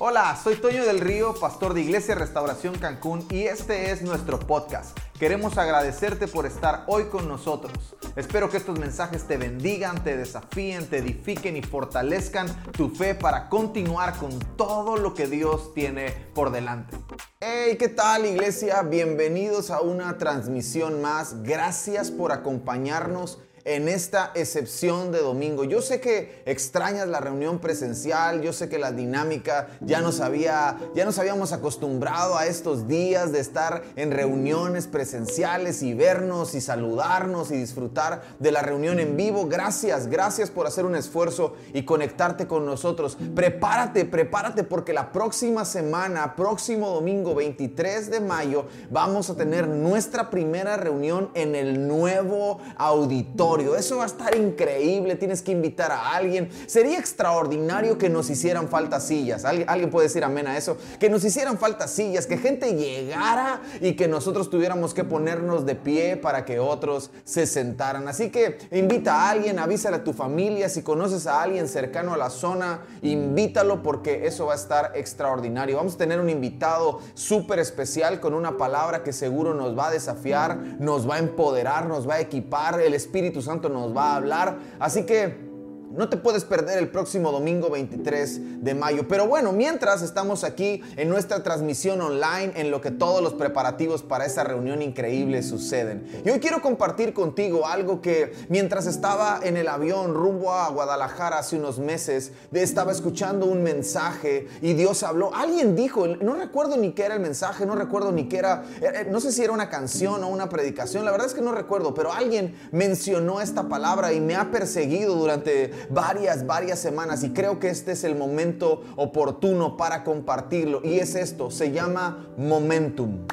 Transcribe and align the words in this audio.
Hola, 0.00 0.38
soy 0.40 0.54
Toño 0.54 0.84
del 0.84 1.00
Río, 1.00 1.34
pastor 1.34 1.74
de 1.74 1.80
Iglesia 1.80 2.14
Restauración 2.14 2.78
Cancún 2.78 3.26
y 3.32 3.42
este 3.42 3.90
es 3.90 4.00
nuestro 4.00 4.38
podcast. 4.38 4.96
Queremos 5.18 5.58
agradecerte 5.58 6.28
por 6.28 6.46
estar 6.46 6.84
hoy 6.86 7.06
con 7.06 7.26
nosotros. 7.26 7.96
Espero 8.14 8.48
que 8.48 8.58
estos 8.58 8.78
mensajes 8.78 9.26
te 9.26 9.36
bendigan, 9.36 10.04
te 10.04 10.16
desafíen, 10.16 10.88
te 10.88 10.98
edifiquen 10.98 11.56
y 11.56 11.62
fortalezcan 11.62 12.46
tu 12.74 12.90
fe 12.90 13.16
para 13.16 13.48
continuar 13.48 14.16
con 14.18 14.38
todo 14.56 14.96
lo 14.96 15.14
que 15.14 15.26
Dios 15.26 15.74
tiene 15.74 16.12
por 16.32 16.52
delante. 16.52 16.96
Hey, 17.40 17.76
¿qué 17.76 17.88
tal 17.88 18.24
iglesia? 18.24 18.82
Bienvenidos 18.82 19.72
a 19.72 19.80
una 19.80 20.16
transmisión 20.16 21.02
más. 21.02 21.42
Gracias 21.42 22.12
por 22.12 22.30
acompañarnos 22.30 23.40
en 23.68 23.86
esta 23.86 24.32
excepción 24.34 25.12
de 25.12 25.18
domingo. 25.18 25.62
Yo 25.62 25.82
sé 25.82 26.00
que 26.00 26.42
extrañas 26.46 27.06
la 27.06 27.20
reunión 27.20 27.58
presencial, 27.58 28.40
yo 28.40 28.54
sé 28.54 28.70
que 28.70 28.78
la 28.78 28.92
dinámica 28.92 29.68
ya 29.82 30.00
nos 30.00 30.20
había 30.20 30.78
ya 30.94 31.04
nos 31.04 31.18
habíamos 31.18 31.52
acostumbrado 31.52 32.38
a 32.38 32.46
estos 32.46 32.88
días 32.88 33.30
de 33.30 33.40
estar 33.40 33.82
en 33.96 34.10
reuniones 34.10 34.86
presenciales 34.86 35.82
y 35.82 35.92
vernos 35.92 36.54
y 36.54 36.62
saludarnos 36.62 37.50
y 37.50 37.58
disfrutar 37.58 38.22
de 38.38 38.52
la 38.52 38.62
reunión 38.62 39.00
en 39.00 39.18
vivo. 39.18 39.46
Gracias, 39.46 40.06
gracias 40.06 40.50
por 40.50 40.66
hacer 40.66 40.86
un 40.86 40.96
esfuerzo 40.96 41.52
y 41.74 41.82
conectarte 41.82 42.46
con 42.46 42.64
nosotros. 42.64 43.18
Prepárate, 43.34 44.06
prepárate 44.06 44.64
porque 44.64 44.94
la 44.94 45.12
próxima 45.12 45.66
semana, 45.66 46.36
próximo 46.36 46.88
domingo 46.88 47.34
23 47.34 48.10
de 48.10 48.20
mayo, 48.20 48.64
vamos 48.90 49.28
a 49.28 49.36
tener 49.36 49.68
nuestra 49.68 50.30
primera 50.30 50.78
reunión 50.78 51.30
en 51.34 51.54
el 51.54 51.86
nuevo 51.86 52.60
auditorio 52.78 53.57
eso 53.60 53.98
va 53.98 54.04
a 54.04 54.06
estar 54.06 54.34
increíble. 54.34 55.16
Tienes 55.16 55.42
que 55.42 55.52
invitar 55.52 55.92
a 55.92 56.12
alguien. 56.12 56.48
Sería 56.66 56.98
extraordinario 56.98 57.98
que 57.98 58.08
nos 58.08 58.30
hicieran 58.30 58.68
falta 58.68 59.00
sillas. 59.00 59.44
¿Alguien 59.44 59.90
puede 59.90 60.08
decir 60.08 60.24
amén 60.24 60.46
a 60.46 60.56
eso? 60.56 60.76
Que 60.98 61.10
nos 61.10 61.24
hicieran 61.24 61.58
falta 61.58 61.88
sillas, 61.88 62.26
que 62.26 62.38
gente 62.38 62.74
llegara 62.74 63.60
y 63.80 63.94
que 63.94 64.08
nosotros 64.08 64.50
tuviéramos 64.50 64.94
que 64.94 65.04
ponernos 65.04 65.66
de 65.66 65.74
pie 65.74 66.16
para 66.16 66.44
que 66.44 66.58
otros 66.58 67.10
se 67.24 67.46
sentaran. 67.46 68.08
Así 68.08 68.30
que 68.30 68.58
invita 68.70 69.14
a 69.14 69.30
alguien, 69.30 69.58
avísale 69.58 69.96
a 69.96 70.04
tu 70.04 70.12
familia. 70.12 70.68
Si 70.68 70.82
conoces 70.82 71.26
a 71.26 71.42
alguien 71.42 71.68
cercano 71.68 72.14
a 72.14 72.16
la 72.16 72.30
zona, 72.30 72.82
invítalo 73.02 73.82
porque 73.82 74.26
eso 74.26 74.46
va 74.46 74.52
a 74.52 74.56
estar 74.56 74.92
extraordinario. 74.94 75.76
Vamos 75.76 75.94
a 75.94 75.98
tener 75.98 76.20
un 76.20 76.30
invitado 76.30 77.00
súper 77.14 77.58
especial 77.58 78.20
con 78.20 78.34
una 78.34 78.56
palabra 78.56 79.02
que 79.02 79.12
seguro 79.12 79.54
nos 79.54 79.76
va 79.76 79.88
a 79.88 79.90
desafiar, 79.90 80.56
nos 80.78 81.08
va 81.08 81.16
a 81.16 81.18
empoderar, 81.18 81.86
nos 81.86 82.08
va 82.08 82.14
a 82.14 82.20
equipar. 82.20 82.80
El 82.80 82.94
Espíritu 82.94 83.42
Santo 83.42 83.47
nos 83.68 83.96
va 83.96 84.12
a 84.12 84.16
hablar. 84.16 84.58
Así 84.78 85.04
que 85.04 85.47
no 85.90 86.08
te 86.08 86.16
puedes 86.16 86.44
perder 86.44 86.78
el 86.78 86.88
próximo 86.90 87.32
domingo 87.32 87.70
23 87.70 88.62
de 88.62 88.74
mayo. 88.74 89.08
Pero 89.08 89.26
bueno, 89.26 89.52
mientras 89.52 90.02
estamos 90.02 90.44
aquí 90.44 90.82
en 90.96 91.08
nuestra 91.08 91.42
transmisión 91.42 92.00
online, 92.00 92.52
en 92.56 92.70
lo 92.70 92.80
que 92.80 92.90
todos 92.90 93.22
los 93.22 93.34
preparativos 93.34 94.02
para 94.02 94.26
esa 94.26 94.44
reunión 94.44 94.82
increíble 94.82 95.42
suceden. 95.42 96.06
Y 96.24 96.30
hoy 96.30 96.40
quiero 96.40 96.60
compartir 96.60 97.12
contigo 97.12 97.66
algo 97.66 98.00
que 98.00 98.32
mientras 98.48 98.86
estaba 98.86 99.40
en 99.42 99.56
el 99.56 99.68
avión 99.68 100.14
rumbo 100.14 100.52
a 100.52 100.68
Guadalajara 100.70 101.38
hace 101.38 101.56
unos 101.56 101.78
meses, 101.78 102.32
estaba 102.52 102.92
escuchando 102.92 103.46
un 103.46 103.62
mensaje 103.62 104.48
y 104.60 104.74
Dios 104.74 105.02
habló. 105.02 105.34
Alguien 105.34 105.74
dijo, 105.74 106.06
no 106.06 106.34
recuerdo 106.34 106.76
ni 106.76 106.92
qué 106.92 107.04
era 107.04 107.14
el 107.14 107.20
mensaje, 107.20 107.66
no 107.66 107.74
recuerdo 107.74 108.12
ni 108.12 108.28
qué 108.28 108.38
era, 108.38 108.64
eh, 108.80 108.92
eh, 108.94 109.06
no 109.10 109.20
sé 109.20 109.32
si 109.32 109.42
era 109.42 109.52
una 109.52 109.68
canción 109.68 110.22
o 110.24 110.28
una 110.28 110.48
predicación, 110.48 111.04
la 111.04 111.10
verdad 111.10 111.26
es 111.26 111.34
que 111.34 111.40
no 111.40 111.52
recuerdo, 111.52 111.94
pero 111.94 112.12
alguien 112.12 112.54
mencionó 112.72 113.40
esta 113.40 113.68
palabra 113.68 114.12
y 114.12 114.20
me 114.20 114.36
ha 114.36 114.50
perseguido 114.50 115.14
durante 115.14 115.72
varias, 115.90 116.46
varias 116.46 116.78
semanas 116.78 117.22
y 117.24 117.30
creo 117.30 117.58
que 117.58 117.68
este 117.68 117.92
es 117.92 118.04
el 118.04 118.16
momento 118.16 118.82
oportuno 118.96 119.76
para 119.76 120.04
compartirlo 120.04 120.80
y 120.84 120.98
es 120.98 121.14
esto, 121.14 121.50
se 121.50 121.72
llama 121.72 122.28
momentum. 122.36 123.26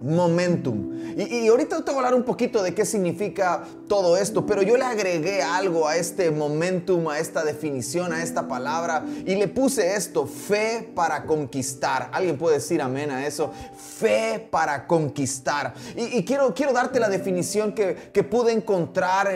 Momentum. 0.00 0.96
Y, 1.16 1.48
ahorita 1.48 1.82
te 1.82 1.90
voy 1.90 1.94
a 1.94 1.96
hablar 1.98 2.14
un 2.14 2.24
poquito 2.24 2.62
de 2.62 2.74
qué 2.74 2.84
significa 2.84 3.64
todo 3.88 4.18
esto, 4.18 4.44
pero 4.44 4.60
yo 4.60 4.76
le 4.76 4.84
agregué 4.84 5.42
algo 5.42 5.88
a 5.88 5.96
este 5.96 6.30
momentum, 6.30 7.08
a 7.08 7.18
esta 7.18 7.42
definición, 7.42 8.12
a 8.12 8.22
esta 8.22 8.46
palabra, 8.48 9.04
y 9.24 9.34
le 9.36 9.48
puse 9.48 9.94
esto, 9.94 10.26
fe 10.26 10.90
para 10.94 11.24
conquistar. 11.24 12.10
¿Alguien 12.12 12.36
puede 12.36 12.56
decir 12.56 12.82
amén 12.82 13.10
a 13.10 13.26
eso? 13.26 13.50
Fe 13.76 14.46
para 14.50 14.86
conquistar. 14.86 15.72
Y, 15.96 16.22
quiero, 16.24 16.52
quiero 16.54 16.74
darte 16.74 17.00
la 17.00 17.08
definición 17.08 17.72
que, 17.72 17.96
pude 18.26 18.52
encontrar 18.52 19.28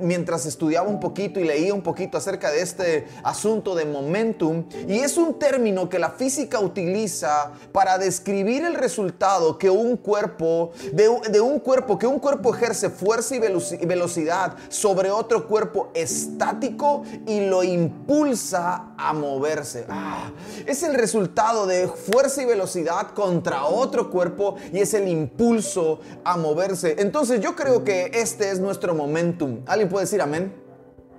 mientras 0.00 0.46
estudiaba 0.46 0.88
un 0.88 0.98
poquito 0.98 1.38
y 1.38 1.44
leía 1.44 1.72
un 1.72 1.82
poquito 1.82 2.18
acerca 2.18 2.50
de 2.50 2.60
este 2.60 3.06
asunto 3.22 3.74
de 3.74 3.86
momentum. 3.86 4.64
Y 4.88 4.98
es 4.98 5.16
un 5.16 5.38
término 5.38 5.88
que 5.88 5.98
la 5.98 6.10
física 6.10 6.58
utiliza 6.60 7.52
para 7.70 7.98
describir 7.98 8.64
el 8.64 8.74
resultado 8.74 9.58
que 9.58 9.70
un 9.70 10.01
cuerpo, 10.02 10.72
de, 10.92 11.40
un 11.40 11.58
cuerpo, 11.60 11.98
que 11.98 12.06
un 12.06 12.18
cuerpo 12.18 12.54
ejerce 12.54 12.90
fuerza 12.90 13.36
y 13.36 13.38
velocidad 13.86 14.56
sobre 14.68 15.10
otro 15.10 15.46
cuerpo 15.46 15.90
estático 15.94 17.04
y 17.26 17.46
lo 17.46 17.62
impulsa 17.62 18.94
a 18.96 19.12
moverse. 19.12 19.86
Ah, 19.88 20.30
es 20.66 20.82
el 20.82 20.94
resultado 20.94 21.66
de 21.66 21.88
fuerza 21.88 22.42
y 22.42 22.46
velocidad 22.46 23.12
contra 23.14 23.64
otro 23.64 24.10
cuerpo 24.10 24.56
y 24.72 24.80
es 24.80 24.94
el 24.94 25.08
impulso 25.08 26.00
a 26.24 26.36
moverse. 26.36 26.96
Entonces 26.98 27.40
yo 27.40 27.56
creo 27.56 27.84
que 27.84 28.10
este 28.14 28.50
es 28.50 28.60
nuestro 28.60 28.94
momentum. 28.94 29.60
¿Alguien 29.66 29.88
puede 29.88 30.04
decir 30.04 30.20
amén? 30.20 30.61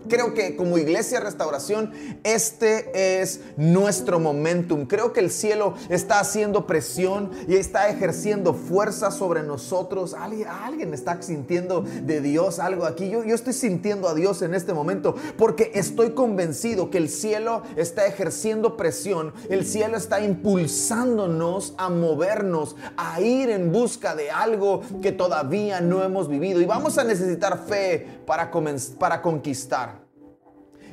Creo 0.10 0.34
que 0.34 0.56
como 0.56 0.78
iglesia 0.78 1.20
restauración, 1.20 1.92
este 2.24 3.22
es 3.22 3.42
nuestro 3.58 4.20
momentum. 4.20 4.86
Creo 4.86 5.14
que 5.14 5.20
el 5.20 5.32
cielo 5.32 5.76
está 5.90 6.20
haciendo 6.20 6.68
presión 6.68 7.32
y 7.48 7.56
está 7.56 7.90
ejerciendo 7.90 8.54
fuerza 8.54 9.12
sobre 9.12 9.44
nosotros. 9.44 10.14
Alguien, 10.14 10.48
alguien 10.48 10.94
está 10.94 11.22
sintiendo 11.22 11.82
de 11.82 12.22
Dios 12.22 12.60
algo 12.60 12.86
aquí. 12.86 13.10
Yo, 13.10 13.24
yo 13.24 13.36
estoy 13.36 13.54
sintiendo 13.54 14.08
a 14.10 14.14
Dios 14.14 14.42
en 14.42 14.54
este 14.54 14.74
momento 14.74 15.16
porque 15.38 15.72
estoy 15.74 16.12
convencido 16.12 16.90
que 16.90 16.98
el 16.98 17.10
cielo 17.10 17.64
está 17.76 18.06
ejerciendo 18.06 18.78
presión. 18.78 19.34
El 19.50 19.66
cielo 19.66 19.98
está 19.98 20.22
impulsándonos 20.22 21.74
a 21.78 21.90
movernos, 21.90 22.76
a 22.98 23.22
ir 23.22 23.50
en 23.50 23.72
busca 23.72 24.16
de 24.16 24.32
algo 24.32 24.82
que 25.02 25.12
todavía 25.12 25.82
no 25.82 26.04
hemos 26.04 26.28
vivido. 26.28 26.62
Y 26.62 26.66
vamos 26.66 26.98
a 26.98 27.04
necesitar 27.04 27.66
fe 27.68 28.23
para, 28.26 28.52
para 29.00 29.22
conquistar. 29.22 30.04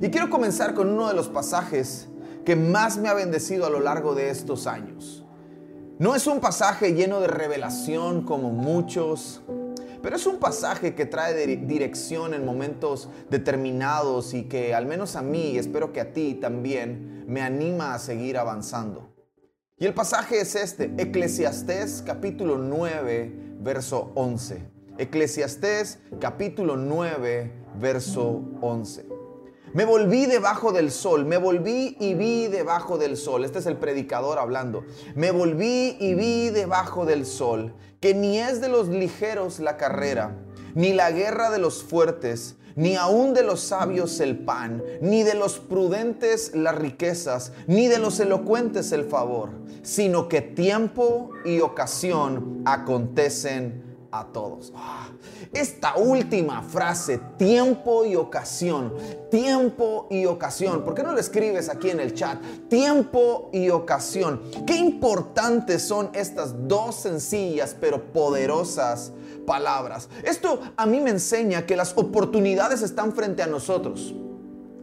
Y 0.00 0.08
quiero 0.08 0.30
comenzar 0.30 0.74
con 0.74 0.88
uno 0.88 1.08
de 1.08 1.14
los 1.14 1.28
pasajes 1.28 2.08
que 2.44 2.56
más 2.56 2.96
me 2.96 3.08
ha 3.08 3.14
bendecido 3.14 3.66
a 3.66 3.70
lo 3.70 3.80
largo 3.80 4.14
de 4.14 4.30
estos 4.30 4.66
años. 4.66 5.24
No 5.98 6.14
es 6.14 6.26
un 6.26 6.40
pasaje 6.40 6.94
lleno 6.94 7.20
de 7.20 7.26
revelación 7.26 8.24
como 8.24 8.50
muchos, 8.50 9.42
pero 10.02 10.16
es 10.16 10.26
un 10.26 10.38
pasaje 10.38 10.94
que 10.94 11.04
trae 11.04 11.46
dirección 11.58 12.32
en 12.32 12.46
momentos 12.46 13.10
determinados 13.28 14.32
y 14.32 14.44
que 14.44 14.74
al 14.74 14.86
menos 14.86 15.16
a 15.16 15.22
mí, 15.22 15.50
y 15.50 15.58
espero 15.58 15.92
que 15.92 16.00
a 16.00 16.12
ti 16.14 16.38
también, 16.40 17.24
me 17.26 17.42
anima 17.42 17.94
a 17.94 17.98
seguir 17.98 18.38
avanzando. 18.38 19.14
Y 19.76 19.84
el 19.86 19.94
pasaje 19.94 20.40
es 20.40 20.54
este, 20.54 20.94
Eclesiastés 20.96 22.02
capítulo 22.04 22.56
9, 22.56 23.56
verso 23.60 24.12
11. 24.14 24.79
Eclesiastés 25.00 25.98
capítulo 26.20 26.76
9, 26.76 27.50
verso 27.80 28.42
11. 28.60 29.06
Me 29.72 29.86
volví 29.86 30.26
debajo 30.26 30.72
del 30.72 30.90
sol, 30.90 31.24
me 31.24 31.38
volví 31.38 31.96
y 31.98 32.12
vi 32.12 32.48
debajo 32.48 32.98
del 32.98 33.16
sol. 33.16 33.46
Este 33.46 33.60
es 33.60 33.66
el 33.66 33.78
predicador 33.78 34.38
hablando. 34.38 34.84
Me 35.14 35.30
volví 35.30 35.96
y 35.98 36.12
vi 36.12 36.50
debajo 36.50 37.06
del 37.06 37.24
sol, 37.24 37.72
que 37.98 38.12
ni 38.12 38.40
es 38.40 38.60
de 38.60 38.68
los 38.68 38.88
ligeros 38.88 39.58
la 39.58 39.78
carrera, 39.78 40.36
ni 40.74 40.92
la 40.92 41.10
guerra 41.12 41.48
de 41.48 41.60
los 41.60 41.82
fuertes, 41.82 42.56
ni 42.76 42.94
aun 42.96 43.32
de 43.32 43.42
los 43.42 43.60
sabios 43.60 44.20
el 44.20 44.40
pan, 44.40 44.82
ni 45.00 45.22
de 45.22 45.32
los 45.32 45.60
prudentes 45.60 46.54
las 46.54 46.74
riquezas, 46.74 47.54
ni 47.66 47.88
de 47.88 47.98
los 47.98 48.20
elocuentes 48.20 48.92
el 48.92 49.04
favor, 49.04 49.48
sino 49.82 50.28
que 50.28 50.42
tiempo 50.42 51.30
y 51.46 51.60
ocasión 51.60 52.60
acontecen 52.66 53.89
a 54.12 54.24
todos. 54.24 54.72
Ah, 54.74 55.08
esta 55.52 55.96
última 55.96 56.62
frase, 56.62 57.20
tiempo 57.36 58.04
y 58.04 58.16
ocasión, 58.16 58.94
tiempo 59.30 60.06
y 60.10 60.26
ocasión, 60.26 60.84
¿por 60.84 60.94
qué 60.94 61.02
no 61.02 61.12
lo 61.12 61.20
escribes 61.20 61.68
aquí 61.68 61.90
en 61.90 62.00
el 62.00 62.14
chat? 62.14 62.40
Tiempo 62.68 63.50
y 63.52 63.70
ocasión. 63.70 64.42
Qué 64.66 64.76
importantes 64.76 65.82
son 65.82 66.10
estas 66.12 66.68
dos 66.68 66.96
sencillas 66.96 67.76
pero 67.80 68.12
poderosas 68.12 69.12
palabras. 69.46 70.08
Esto 70.24 70.60
a 70.76 70.86
mí 70.86 71.00
me 71.00 71.10
enseña 71.10 71.66
que 71.66 71.76
las 71.76 71.96
oportunidades 71.96 72.82
están 72.82 73.12
frente 73.12 73.42
a 73.42 73.46
nosotros. 73.46 74.14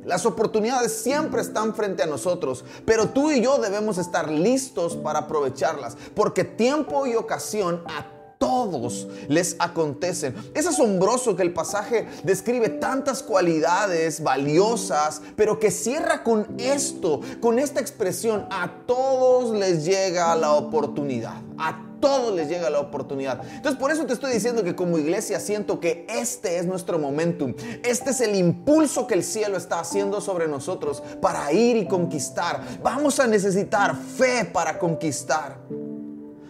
Las 0.03 0.25
oportunidades 0.25 0.93
siempre 0.93 1.41
están 1.41 1.75
frente 1.75 2.01
a 2.01 2.05
nosotros, 2.05 2.63
pero 2.85 3.09
tú 3.09 3.29
y 3.29 3.41
yo 3.41 3.57
debemos 3.57 3.97
estar 3.97 4.31
listos 4.31 4.95
para 4.95 5.19
aprovecharlas, 5.19 5.97
porque 6.15 6.45
tiempo 6.45 7.05
y 7.07 7.15
ocasión 7.15 7.83
a 7.87 8.16
todos 8.37 9.07
les 9.27 9.55
acontecen. 9.59 10.35
Es 10.53 10.67
asombroso 10.67 11.35
que 11.35 11.43
el 11.43 11.53
pasaje 11.53 12.07
describe 12.23 12.69
tantas 12.69 13.23
cualidades 13.23 14.21
valiosas, 14.21 15.21
pero 15.35 15.59
que 15.59 15.71
cierra 15.71 16.23
con 16.23 16.47
esto, 16.57 17.21
con 17.41 17.59
esta 17.59 17.79
expresión, 17.79 18.47
a 18.49 18.71
todos 18.85 19.55
les 19.55 19.85
llega 19.85 20.35
la 20.35 20.53
oportunidad. 20.53 21.35
A 21.57 21.83
todos 21.99 22.35
les 22.35 22.47
llega 22.47 22.69
la 22.69 22.79
oportunidad. 22.79 23.41
Entonces 23.55 23.79
por 23.79 23.91
eso 23.91 24.05
te 24.05 24.13
estoy 24.13 24.31
diciendo 24.31 24.63
que 24.63 24.75
como 24.75 24.97
iglesia 24.97 25.39
siento 25.39 25.79
que 25.79 26.05
este 26.09 26.57
es 26.57 26.65
nuestro 26.65 26.99
momentum. 26.99 27.55
Este 27.83 28.11
es 28.11 28.21
el 28.21 28.35
impulso 28.35 29.07
que 29.07 29.15
el 29.15 29.23
cielo 29.23 29.57
está 29.57 29.79
haciendo 29.79 30.21
sobre 30.21 30.47
nosotros 30.47 31.01
para 31.21 31.51
ir 31.51 31.77
y 31.77 31.87
conquistar. 31.87 32.61
Vamos 32.83 33.19
a 33.19 33.27
necesitar 33.27 33.95
fe 33.95 34.45
para 34.45 34.77
conquistar. 34.77 35.57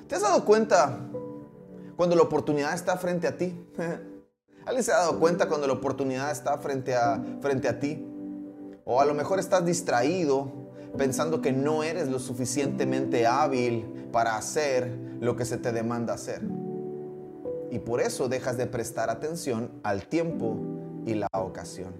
¿Te 0.07 0.15
has 0.15 0.21
dado 0.21 0.45
cuenta 0.45 0.99
cuando 1.97 2.15
la 2.15 2.21
oportunidad 2.21 2.73
está 2.73 2.95
frente 2.95 3.27
a 3.27 3.35
ti? 3.35 3.59
¿Alguien 4.65 4.83
se 4.83 4.91
ha 4.93 4.97
dado 4.97 5.19
cuenta 5.19 5.47
cuando 5.47 5.67
la 5.67 5.73
oportunidad 5.73 6.31
está 6.31 6.57
frente 6.59 6.95
a, 6.95 7.21
frente 7.41 7.67
a 7.67 7.79
ti? 7.79 8.05
O 8.85 9.01
a 9.01 9.05
lo 9.05 9.13
mejor 9.13 9.39
estás 9.39 9.65
distraído 9.65 10.51
pensando 10.97 11.41
que 11.41 11.51
no 11.51 11.83
eres 11.83 12.07
lo 12.07 12.19
suficientemente 12.19 13.25
hábil 13.25 14.09
para 14.11 14.37
hacer 14.37 14.97
lo 15.19 15.35
que 15.35 15.45
se 15.45 15.57
te 15.57 15.71
demanda 15.71 16.13
hacer. 16.13 16.41
Y 17.71 17.79
por 17.79 17.99
eso 17.99 18.29
dejas 18.29 18.57
de 18.57 18.67
prestar 18.67 19.09
atención 19.09 19.71
al 19.83 20.07
tiempo 20.07 20.57
y 21.05 21.15
la 21.15 21.27
ocasión. 21.33 21.93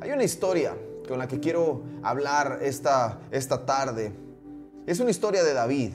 Hay 0.00 0.10
una 0.10 0.24
historia 0.24 0.76
con 1.08 1.18
la 1.18 1.28
que 1.28 1.40
quiero 1.40 1.82
hablar 2.02 2.60
esta, 2.62 3.20
esta 3.30 3.66
tarde. 3.66 4.12
Es 4.86 5.00
una 5.00 5.10
historia 5.10 5.42
de 5.42 5.52
David 5.52 5.94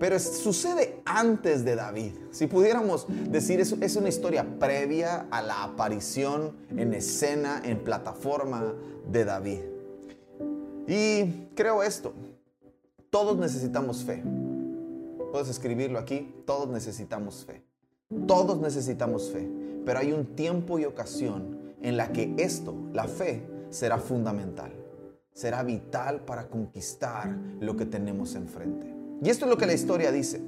pero 0.00 0.18
sucede 0.18 1.02
antes 1.04 1.62
de 1.62 1.76
David. 1.76 2.12
Si 2.30 2.46
pudiéramos 2.46 3.06
decir 3.30 3.60
eso, 3.60 3.76
es 3.82 3.96
una 3.96 4.08
historia 4.08 4.46
previa 4.58 5.26
a 5.30 5.42
la 5.42 5.62
aparición 5.62 6.56
en 6.74 6.94
escena, 6.94 7.60
en 7.62 7.84
plataforma 7.84 8.74
de 9.12 9.24
David. 9.26 9.60
Y 10.88 11.48
creo 11.54 11.82
esto, 11.82 12.14
todos 13.10 13.36
necesitamos 13.36 14.02
fe. 14.02 14.24
Puedes 15.32 15.50
escribirlo 15.50 15.98
aquí, 15.98 16.34
todos 16.46 16.70
necesitamos 16.70 17.44
fe. 17.44 17.62
Todos 18.26 18.58
necesitamos 18.58 19.30
fe, 19.30 19.48
pero 19.84 19.98
hay 19.98 20.12
un 20.12 20.34
tiempo 20.34 20.78
y 20.78 20.86
ocasión 20.86 21.58
en 21.82 21.98
la 21.98 22.10
que 22.10 22.34
esto, 22.38 22.74
la 22.94 23.06
fe, 23.06 23.46
será 23.68 23.98
fundamental. 23.98 24.72
Será 25.34 25.62
vital 25.62 26.24
para 26.24 26.48
conquistar 26.48 27.36
lo 27.60 27.76
que 27.76 27.84
tenemos 27.84 28.34
enfrente. 28.34 28.99
Y 29.22 29.28
esto 29.28 29.44
es 29.44 29.50
lo 29.50 29.58
que 29.58 29.66
la 29.66 29.74
historia 29.74 30.12
dice. 30.12 30.40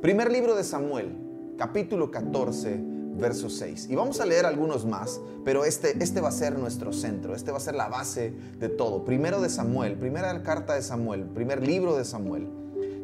Primer 0.00 0.32
libro 0.32 0.56
de 0.56 0.64
Samuel, 0.64 1.16
capítulo 1.56 2.10
14, 2.10 2.80
verso 3.18 3.48
6. 3.48 3.88
Y 3.88 3.94
vamos 3.94 4.20
a 4.20 4.26
leer 4.26 4.46
algunos 4.46 4.84
más, 4.84 5.20
pero 5.44 5.64
este, 5.64 6.02
este 6.02 6.20
va 6.20 6.28
a 6.28 6.32
ser 6.32 6.58
nuestro 6.58 6.92
centro, 6.92 7.34
este 7.34 7.50
va 7.52 7.58
a 7.58 7.60
ser 7.60 7.76
la 7.76 7.88
base 7.88 8.32
de 8.58 8.68
todo. 8.68 9.04
Primero 9.04 9.40
de 9.40 9.48
Samuel, 9.48 9.96
primera 9.96 10.42
carta 10.42 10.74
de 10.74 10.82
Samuel, 10.82 11.24
primer 11.24 11.64
libro 11.64 11.96
de 11.96 12.04
Samuel, 12.04 12.48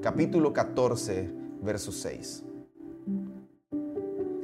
capítulo 0.03 0.53
14, 0.53 1.31
verso 1.63 1.93
6. 1.93 2.43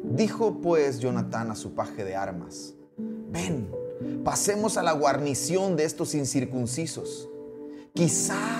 Dijo 0.05 0.61
pues 0.61 1.01
Jonatán 1.01 1.51
a 1.51 1.55
su 1.55 1.75
paje 1.75 2.05
de 2.05 2.17
armas, 2.17 2.75
ven, 3.31 3.69
pasemos 4.25 4.77
a 4.77 4.83
la 4.83 4.93
guarnición 4.93 5.77
de 5.77 5.85
estos 5.85 6.15
incircuncisos. 6.15 7.29
Quizás 7.95 8.58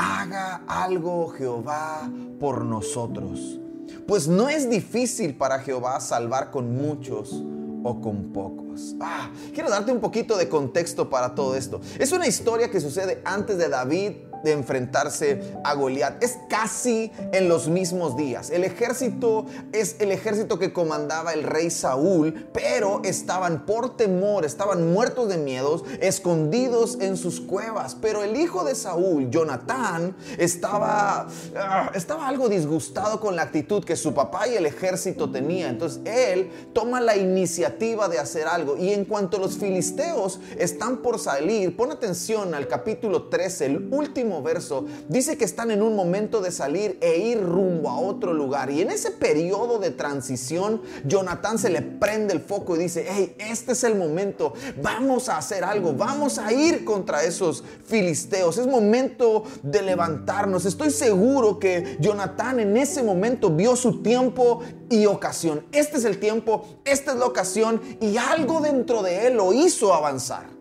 haga 0.00 0.62
algo 0.66 1.28
Jehová 1.28 2.10
por 2.38 2.64
nosotros. 2.64 3.60
Pues 4.06 4.28
no 4.28 4.48
es 4.48 4.70
difícil 4.70 5.36
para 5.36 5.58
Jehová 5.60 6.00
salvar 6.00 6.50
con 6.50 6.74
muchos 6.74 7.44
o 7.82 8.00
con 8.00 8.32
pocos. 8.32 8.94
Ah, 9.00 9.30
quiero 9.52 9.68
darte 9.68 9.92
un 9.92 10.00
poquito 10.00 10.36
de 10.36 10.48
contexto 10.48 11.10
para 11.10 11.34
todo 11.34 11.54
esto. 11.54 11.80
Es 11.98 12.12
una 12.12 12.26
historia 12.26 12.70
que 12.70 12.80
sucede 12.80 13.20
antes 13.24 13.58
de 13.58 13.68
David 13.68 14.12
de 14.42 14.52
enfrentarse 14.52 15.40
a 15.64 15.74
Goliat. 15.74 16.22
Es 16.22 16.38
casi 16.48 17.12
en 17.32 17.48
los 17.48 17.68
mismos 17.68 18.16
días. 18.16 18.50
El 18.50 18.64
ejército 18.64 19.46
es 19.72 19.96
el 20.00 20.12
ejército 20.12 20.58
que 20.58 20.72
comandaba 20.72 21.32
el 21.32 21.42
rey 21.42 21.70
Saúl, 21.70 22.48
pero 22.52 23.00
estaban 23.04 23.66
por 23.66 23.96
temor, 23.96 24.44
estaban 24.44 24.92
muertos 24.92 25.28
de 25.28 25.38
miedos, 25.38 25.84
escondidos 26.00 26.98
en 27.00 27.16
sus 27.16 27.40
cuevas. 27.40 27.96
Pero 28.00 28.22
el 28.22 28.36
hijo 28.36 28.64
de 28.64 28.74
Saúl, 28.74 29.30
Jonatán, 29.30 30.16
estaba, 30.38 31.28
ah, 31.56 31.90
estaba 31.94 32.28
algo 32.28 32.48
disgustado 32.48 33.20
con 33.20 33.36
la 33.36 33.42
actitud 33.42 33.84
que 33.84 33.96
su 33.96 34.14
papá 34.14 34.48
y 34.48 34.56
el 34.56 34.66
ejército 34.66 35.30
tenía. 35.30 35.68
Entonces 35.68 36.00
él 36.04 36.50
toma 36.72 37.00
la 37.00 37.16
iniciativa 37.16 38.08
de 38.08 38.18
hacer 38.18 38.46
algo. 38.46 38.76
Y 38.76 38.92
en 38.92 39.04
cuanto 39.04 39.38
los 39.38 39.56
filisteos 39.56 40.40
están 40.58 40.98
por 40.98 41.18
salir, 41.18 41.76
pon 41.76 41.90
atención 41.92 42.54
al 42.54 42.68
capítulo 42.68 43.24
13, 43.24 43.66
el 43.66 43.88
último 43.90 44.29
verso, 44.42 44.86
dice 45.08 45.36
que 45.36 45.44
están 45.44 45.70
en 45.70 45.82
un 45.82 45.96
momento 45.96 46.40
de 46.40 46.52
salir 46.52 46.98
e 47.00 47.18
ir 47.18 47.42
rumbo 47.42 47.90
a 47.90 47.98
otro 47.98 48.32
lugar. 48.32 48.70
Y 48.70 48.80
en 48.80 48.90
ese 48.90 49.10
periodo 49.10 49.78
de 49.78 49.90
transición, 49.90 50.80
Jonatán 51.04 51.58
se 51.58 51.70
le 51.70 51.82
prende 51.82 52.32
el 52.32 52.40
foco 52.40 52.76
y 52.76 52.78
dice, 52.78 53.06
hey, 53.08 53.34
este 53.38 53.72
es 53.72 53.84
el 53.84 53.96
momento, 53.96 54.54
vamos 54.82 55.28
a 55.28 55.38
hacer 55.38 55.64
algo, 55.64 55.92
vamos 55.92 56.38
a 56.38 56.52
ir 56.52 56.84
contra 56.84 57.24
esos 57.24 57.64
filisteos. 57.84 58.58
Es 58.58 58.66
momento 58.66 59.44
de 59.62 59.82
levantarnos. 59.82 60.64
Estoy 60.64 60.90
seguro 60.90 61.58
que 61.58 61.96
Jonatán 62.00 62.60
en 62.60 62.76
ese 62.76 63.02
momento 63.02 63.50
vio 63.50 63.76
su 63.76 64.02
tiempo 64.02 64.60
y 64.88 65.06
ocasión. 65.06 65.64
Este 65.72 65.98
es 65.98 66.04
el 66.04 66.18
tiempo, 66.18 66.66
esta 66.84 67.12
es 67.12 67.18
la 67.18 67.26
ocasión 67.26 67.80
y 68.00 68.16
algo 68.16 68.60
dentro 68.60 69.02
de 69.02 69.26
él 69.26 69.34
lo 69.34 69.52
hizo 69.52 69.92
avanzar. 69.94 70.59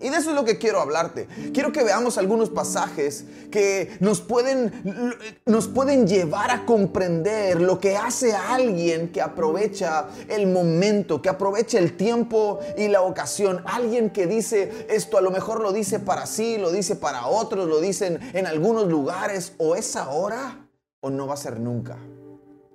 Y 0.00 0.08
de 0.08 0.16
eso 0.16 0.30
es 0.30 0.36
lo 0.36 0.44
que 0.44 0.56
quiero 0.56 0.80
hablarte. 0.80 1.28
Quiero 1.52 1.72
que 1.72 1.84
veamos 1.84 2.16
algunos 2.16 2.48
pasajes 2.48 3.24
que 3.50 3.96
nos 4.00 4.22
pueden, 4.22 5.20
nos 5.44 5.68
pueden 5.68 6.06
llevar 6.06 6.50
a 6.50 6.64
comprender 6.64 7.60
lo 7.60 7.78
que 7.78 7.96
hace 7.96 8.32
alguien 8.34 9.12
que 9.12 9.20
aprovecha 9.20 10.08
el 10.28 10.46
momento, 10.46 11.20
que 11.20 11.28
aprovecha 11.28 11.78
el 11.78 11.96
tiempo 11.98 12.60
y 12.78 12.88
la 12.88 13.02
ocasión. 13.02 13.62
Alguien 13.66 14.10
que 14.10 14.26
dice 14.26 14.86
esto, 14.88 15.18
a 15.18 15.20
lo 15.20 15.30
mejor 15.30 15.60
lo 15.60 15.72
dice 15.72 16.00
para 16.00 16.26
sí, 16.26 16.56
lo 16.56 16.70
dice 16.70 16.96
para 16.96 17.26
otros, 17.26 17.68
lo 17.68 17.80
dicen 17.80 18.18
en 18.32 18.46
algunos 18.46 18.88
lugares, 18.88 19.52
o 19.58 19.76
es 19.76 19.96
ahora 19.96 20.66
o 21.00 21.10
no 21.10 21.26
va 21.26 21.34
a 21.34 21.36
ser 21.36 21.60
nunca. 21.60 21.98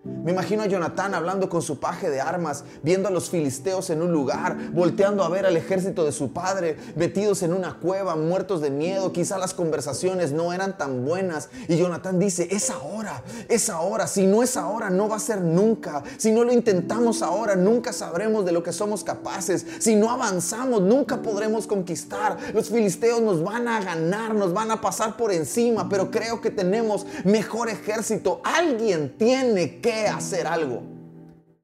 Me 0.05 0.31
imagino 0.31 0.61
a 0.61 0.67
Jonatán 0.67 1.15
hablando 1.15 1.49
con 1.49 1.63
su 1.63 1.79
paje 1.79 2.11
de 2.11 2.21
armas, 2.21 2.63
viendo 2.83 3.07
a 3.07 3.11
los 3.11 3.31
filisteos 3.31 3.89
en 3.89 4.03
un 4.03 4.11
lugar, 4.11 4.71
volteando 4.71 5.23
a 5.23 5.29
ver 5.29 5.47
al 5.47 5.57
ejército 5.57 6.05
de 6.05 6.11
su 6.11 6.31
padre, 6.31 6.77
metidos 6.95 7.41
en 7.41 7.53
una 7.53 7.79
cueva, 7.79 8.15
muertos 8.15 8.61
de 8.61 8.69
miedo. 8.69 9.11
Quizá 9.11 9.39
las 9.39 9.55
conversaciones 9.55 10.31
no 10.31 10.53
eran 10.53 10.77
tan 10.77 11.05
buenas. 11.05 11.49
Y 11.67 11.77
Jonatán 11.77 12.19
dice, 12.19 12.47
es 12.51 12.69
ahora, 12.69 13.23
es 13.49 13.69
ahora. 13.69 14.05
Si 14.05 14.27
no 14.27 14.43
es 14.43 14.57
ahora, 14.57 14.91
no 14.91 15.09
va 15.09 15.15
a 15.15 15.19
ser 15.19 15.41
nunca. 15.41 16.03
Si 16.17 16.31
no 16.31 16.43
lo 16.43 16.53
intentamos 16.53 17.23
ahora, 17.23 17.55
nunca 17.55 17.91
sabremos 17.91 18.45
de 18.45 18.51
lo 18.51 18.61
que 18.61 18.73
somos 18.73 19.03
capaces. 19.03 19.65
Si 19.79 19.95
no 19.95 20.11
avanzamos, 20.11 20.83
nunca 20.83 21.23
podremos 21.23 21.65
conquistar. 21.65 22.37
Los 22.53 22.69
filisteos 22.69 23.21
nos 23.21 23.43
van 23.43 23.67
a 23.67 23.81
ganar, 23.81 24.35
nos 24.35 24.53
van 24.53 24.69
a 24.69 24.81
pasar 24.81 25.17
por 25.17 25.31
encima, 25.31 25.89
pero 25.89 26.11
creo 26.11 26.41
que 26.41 26.51
tenemos 26.51 27.07
mejor 27.23 27.69
ejército. 27.69 28.41
Alguien 28.43 29.15
tiene 29.17 29.81
que 29.81 29.94
hacer 30.03 30.47
algo. 30.47 30.81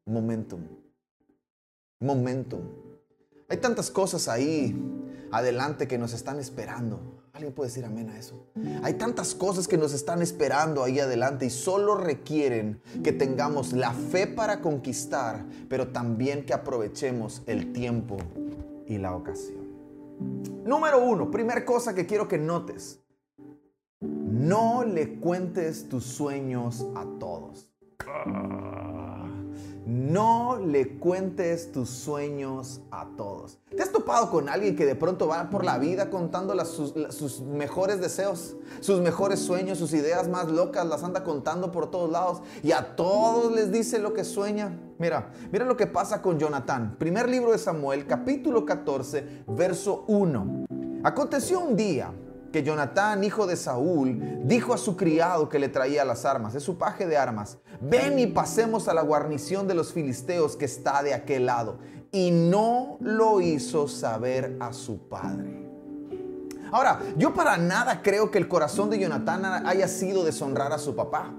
Momentum. 0.06 0.62
Momentum. 2.00 2.62
Hay 3.48 3.58
tantas 3.58 3.92
cosas 3.92 4.28
ahí 4.28 4.76
adelante 5.32 5.88
que 5.88 5.98
nos 5.98 6.14
están 6.14 6.40
esperando. 6.40 7.22
¿Alguien 7.34 7.54
puede 7.54 7.70
decir 7.70 7.86
amén 7.86 8.10
a 8.10 8.18
eso? 8.18 8.48
Hay 8.84 8.96
tantas 8.96 9.34
cosas 9.34 9.68
que 9.68 9.78
nos 9.78 9.94
están 9.94 10.22
esperando 10.22 10.84
ahí 10.84 11.00
adelante 11.00 11.46
y 11.46 11.50
solo 11.50 11.96
requieren 11.96 12.82
que 13.04 13.14
tengamos 13.14 13.72
la 13.72 13.94
fe 13.94 14.28
para 14.28 14.60
conquistar, 14.62 15.46
pero 15.70 15.90
también 15.90 16.46
que 16.46 16.54
aprovechemos 16.54 17.42
el 17.46 17.72
tiempo 17.72 18.18
y 18.86 18.98
la 18.98 19.16
ocasión. 19.16 19.62
Número 20.66 21.04
uno, 21.04 21.32
primera 21.32 21.66
cosa 21.66 21.96
que 21.96 22.06
quiero 22.06 22.28
que 22.28 22.38
notes. 22.38 23.00
No 24.02 24.84
le 24.84 25.20
cuentes 25.20 25.88
tus 25.88 26.06
sueños 26.06 26.86
a 26.96 27.06
todos. 27.20 27.71
No 29.86 30.58
le 30.58 31.00
cuentes 31.00 31.72
tus 31.72 31.90
sueños 31.90 32.82
a 32.92 33.08
todos. 33.18 33.60
¿Te 33.76 33.82
has 33.82 33.92
topado 33.92 34.30
con 34.30 34.48
alguien 34.48 34.76
que 34.76 34.86
de 34.86 34.96
pronto 34.96 35.28
va 35.28 35.50
por 35.50 35.66
la 35.66 35.80
vida 35.80 36.10
contando 36.10 36.54
sus, 36.64 37.42
mejores 37.42 38.00
deseos, 38.00 38.56
sus 38.80 39.02
mejores 39.02 39.40
sueños, 39.40 39.80
sus 39.80 39.94
ideas 39.94 40.28
más 40.28 40.50
locas, 40.50 40.86
las 40.86 41.04
anda 41.04 41.24
contando 41.24 41.72
por 41.72 41.90
todos 41.90 42.12
lados 42.12 42.42
y 42.64 42.72
a 42.72 42.96
todos 42.96 43.52
les 43.54 43.72
dice 43.72 44.00
lo 44.00 44.14
que 44.14 44.24
sueña? 44.24 44.80
Mira, 45.00 45.32
mira 45.52 45.66
lo 45.66 45.76
que 45.76 45.88
pasa 45.88 46.22
con 46.22 46.40
Jonatán. 46.40 46.96
Primer 47.00 47.28
libro 47.28 47.52
de 47.52 47.58
Samuel, 47.58 48.06
capítulo 48.06 48.66
14, 48.66 49.44
verso 49.48 50.06
1. 50.08 50.66
Aconteció 51.04 51.60
un 51.60 51.76
día 51.76 52.14
que 52.52 52.64
Jonatán, 52.64 53.24
hijo 53.24 53.48
de 53.48 53.56
Saúl, 53.56 54.20
dijo 54.44 54.74
a 54.74 54.78
su 54.78 54.96
criado 54.96 55.50
que 55.50 55.60
le 55.60 55.70
traía 55.70 56.06
las 56.06 56.26
armas, 56.26 56.56
es 56.56 56.64
su 56.64 56.78
paje 56.78 57.08
de 57.08 57.18
armas, 57.18 57.58
ven 57.80 58.20
y 58.20 58.28
pasemos 58.28 58.88
a 58.88 58.94
la 58.94 59.02
guarnición 59.02 59.68
de 59.68 59.74
los 59.74 59.94
filisteos 59.94 60.56
que 60.56 60.66
está 60.66 61.02
de 61.04 61.14
aquel 61.14 61.46
lado. 61.46 61.80
Y 62.12 62.32
no 62.32 62.98
lo 63.00 63.40
hizo 63.40 63.88
saber 63.88 64.58
a 64.60 64.74
su 64.74 65.08
padre. 65.08 65.70
Ahora, 66.72 67.00
yo 67.18 67.34
para 67.34 67.58
nada 67.58 68.02
creo 68.02 68.32
que 68.32 68.38
el 68.38 68.48
corazón 68.48 68.90
de 68.90 69.00
Jonatán 69.00 69.46
haya 69.66 69.88
sido 69.88 70.24
deshonrar 70.24 70.72
a 70.72 70.78
su 70.78 70.96
papá. 70.96 71.34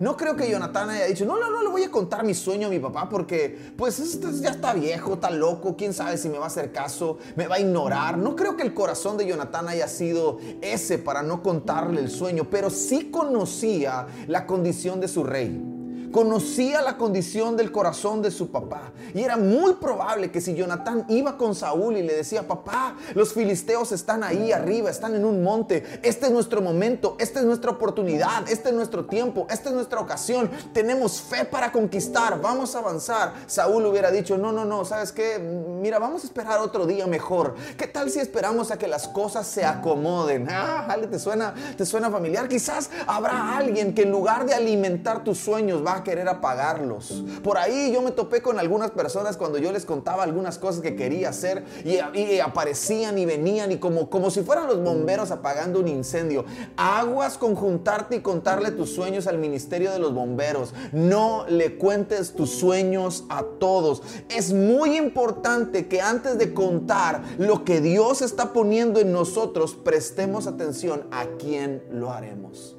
No 0.00 0.16
creo 0.16 0.36
que 0.36 0.48
Jonathan 0.48 0.90
haya 0.90 1.06
dicho, 1.06 1.24
no, 1.24 1.38
no, 1.38 1.50
no 1.50 1.62
le 1.62 1.68
voy 1.68 1.82
a 1.82 1.90
contar 1.90 2.24
mi 2.24 2.34
sueño 2.34 2.68
a 2.68 2.70
mi 2.70 2.78
papá 2.78 3.08
porque 3.08 3.72
pues 3.76 3.98
este 3.98 4.28
ya 4.40 4.50
está 4.50 4.72
viejo, 4.72 5.14
está 5.14 5.30
loco, 5.30 5.76
quién 5.76 5.92
sabe 5.92 6.16
si 6.16 6.28
me 6.28 6.38
va 6.38 6.44
a 6.44 6.48
hacer 6.48 6.70
caso, 6.70 7.18
me 7.34 7.46
va 7.48 7.56
a 7.56 7.60
ignorar. 7.60 8.16
No 8.16 8.36
creo 8.36 8.56
que 8.56 8.62
el 8.62 8.74
corazón 8.74 9.16
de 9.16 9.26
Jonathan 9.26 9.68
haya 9.68 9.88
sido 9.88 10.38
ese 10.60 10.98
para 10.98 11.22
no 11.22 11.42
contarle 11.42 12.00
el 12.00 12.10
sueño, 12.10 12.48
pero 12.50 12.70
sí 12.70 13.10
conocía 13.10 14.06
la 14.26 14.46
condición 14.46 15.00
de 15.00 15.08
su 15.08 15.24
rey 15.24 15.77
conocía 16.12 16.82
la 16.82 16.96
condición 16.96 17.56
del 17.56 17.72
corazón 17.72 18.22
de 18.22 18.30
su 18.30 18.50
papá. 18.50 18.92
Y 19.14 19.22
era 19.22 19.36
muy 19.36 19.74
probable 19.74 20.30
que 20.30 20.40
si 20.40 20.54
Jonatán 20.54 21.04
iba 21.08 21.36
con 21.36 21.54
Saúl 21.54 21.96
y 21.96 22.02
le 22.02 22.14
decía, 22.14 22.46
papá, 22.46 22.96
los 23.14 23.32
filisteos 23.32 23.92
están 23.92 24.22
ahí 24.22 24.52
arriba, 24.52 24.90
están 24.90 25.14
en 25.14 25.24
un 25.24 25.42
monte, 25.42 26.00
este 26.02 26.26
es 26.26 26.32
nuestro 26.32 26.60
momento, 26.60 27.16
esta 27.18 27.40
es 27.40 27.46
nuestra 27.46 27.70
oportunidad, 27.70 28.48
este 28.48 28.68
es 28.70 28.74
nuestro 28.74 29.06
tiempo, 29.06 29.46
esta 29.50 29.68
es 29.68 29.74
nuestra 29.74 30.00
ocasión, 30.00 30.50
tenemos 30.72 31.20
fe 31.20 31.44
para 31.44 31.72
conquistar, 31.72 32.40
vamos 32.40 32.74
a 32.74 32.78
avanzar. 32.78 33.32
Saúl 33.46 33.86
hubiera 33.86 34.10
dicho, 34.10 34.38
no, 34.38 34.52
no, 34.52 34.64
no, 34.64 34.84
¿sabes 34.84 35.12
qué? 35.12 35.38
Mira, 35.38 35.98
vamos 35.98 36.24
a 36.24 36.26
esperar 36.26 36.60
otro 36.60 36.86
día 36.86 37.06
mejor. 37.06 37.54
¿Qué 37.76 37.86
tal 37.86 38.10
si 38.10 38.20
esperamos 38.20 38.70
a 38.70 38.78
que 38.78 38.88
las 38.88 39.08
cosas 39.08 39.46
se 39.46 39.64
acomoden? 39.64 40.48
Ah, 40.50 40.96
¿te 41.10 41.18
suena, 41.18 41.54
te 41.76 41.86
suena 41.86 42.10
familiar? 42.10 42.48
Quizás 42.48 42.90
habrá 43.06 43.56
alguien 43.56 43.94
que 43.94 44.02
en 44.02 44.10
lugar 44.10 44.46
de 44.46 44.54
alimentar 44.54 45.24
tus 45.24 45.38
sueños 45.38 45.84
va 45.84 45.97
querer 46.04 46.28
apagarlos. 46.28 47.24
Por 47.42 47.58
ahí 47.58 47.92
yo 47.92 48.02
me 48.02 48.10
topé 48.10 48.42
con 48.42 48.58
algunas 48.58 48.90
personas 48.90 49.36
cuando 49.36 49.58
yo 49.58 49.72
les 49.72 49.84
contaba 49.84 50.22
algunas 50.22 50.58
cosas 50.58 50.80
que 50.80 50.96
quería 50.96 51.30
hacer 51.30 51.64
y, 51.84 52.38
aparecían 52.40 53.18
y 53.18 53.24
venían 53.24 53.72
y 53.72 53.78
como, 53.78 54.10
como 54.10 54.30
si 54.30 54.42
fueran 54.42 54.66
los 54.66 54.82
bomberos 54.82 55.30
apagando 55.30 55.80
un 55.80 55.88
incendio. 55.88 56.44
Aguas 56.76 57.38
con 57.38 57.54
juntarte 57.54 58.16
y 58.16 58.20
contarle 58.20 58.70
tus 58.70 58.90
sueños 58.90 59.26
al 59.26 59.38
ministerio 59.38 59.92
de 59.92 59.98
los 59.98 60.14
bomberos. 60.14 60.72
No 60.92 61.44
le 61.48 61.76
cuentes 61.76 62.34
tus 62.34 62.50
sueños 62.50 63.24
a 63.28 63.44
todos. 63.58 64.02
Es 64.28 64.52
muy 64.52 64.96
importante 64.96 65.88
que 65.88 66.00
antes 66.00 66.38
de 66.38 66.54
contar 66.54 67.22
lo 67.38 67.64
que 67.64 67.80
Dios 67.80 68.22
está 68.22 68.52
poniendo 68.52 69.00
en 69.00 69.12
nosotros, 69.12 69.74
prestemos 69.74 70.46
atención 70.46 71.06
a 71.10 71.26
quién 71.38 71.82
lo 71.90 72.12
haremos. 72.12 72.77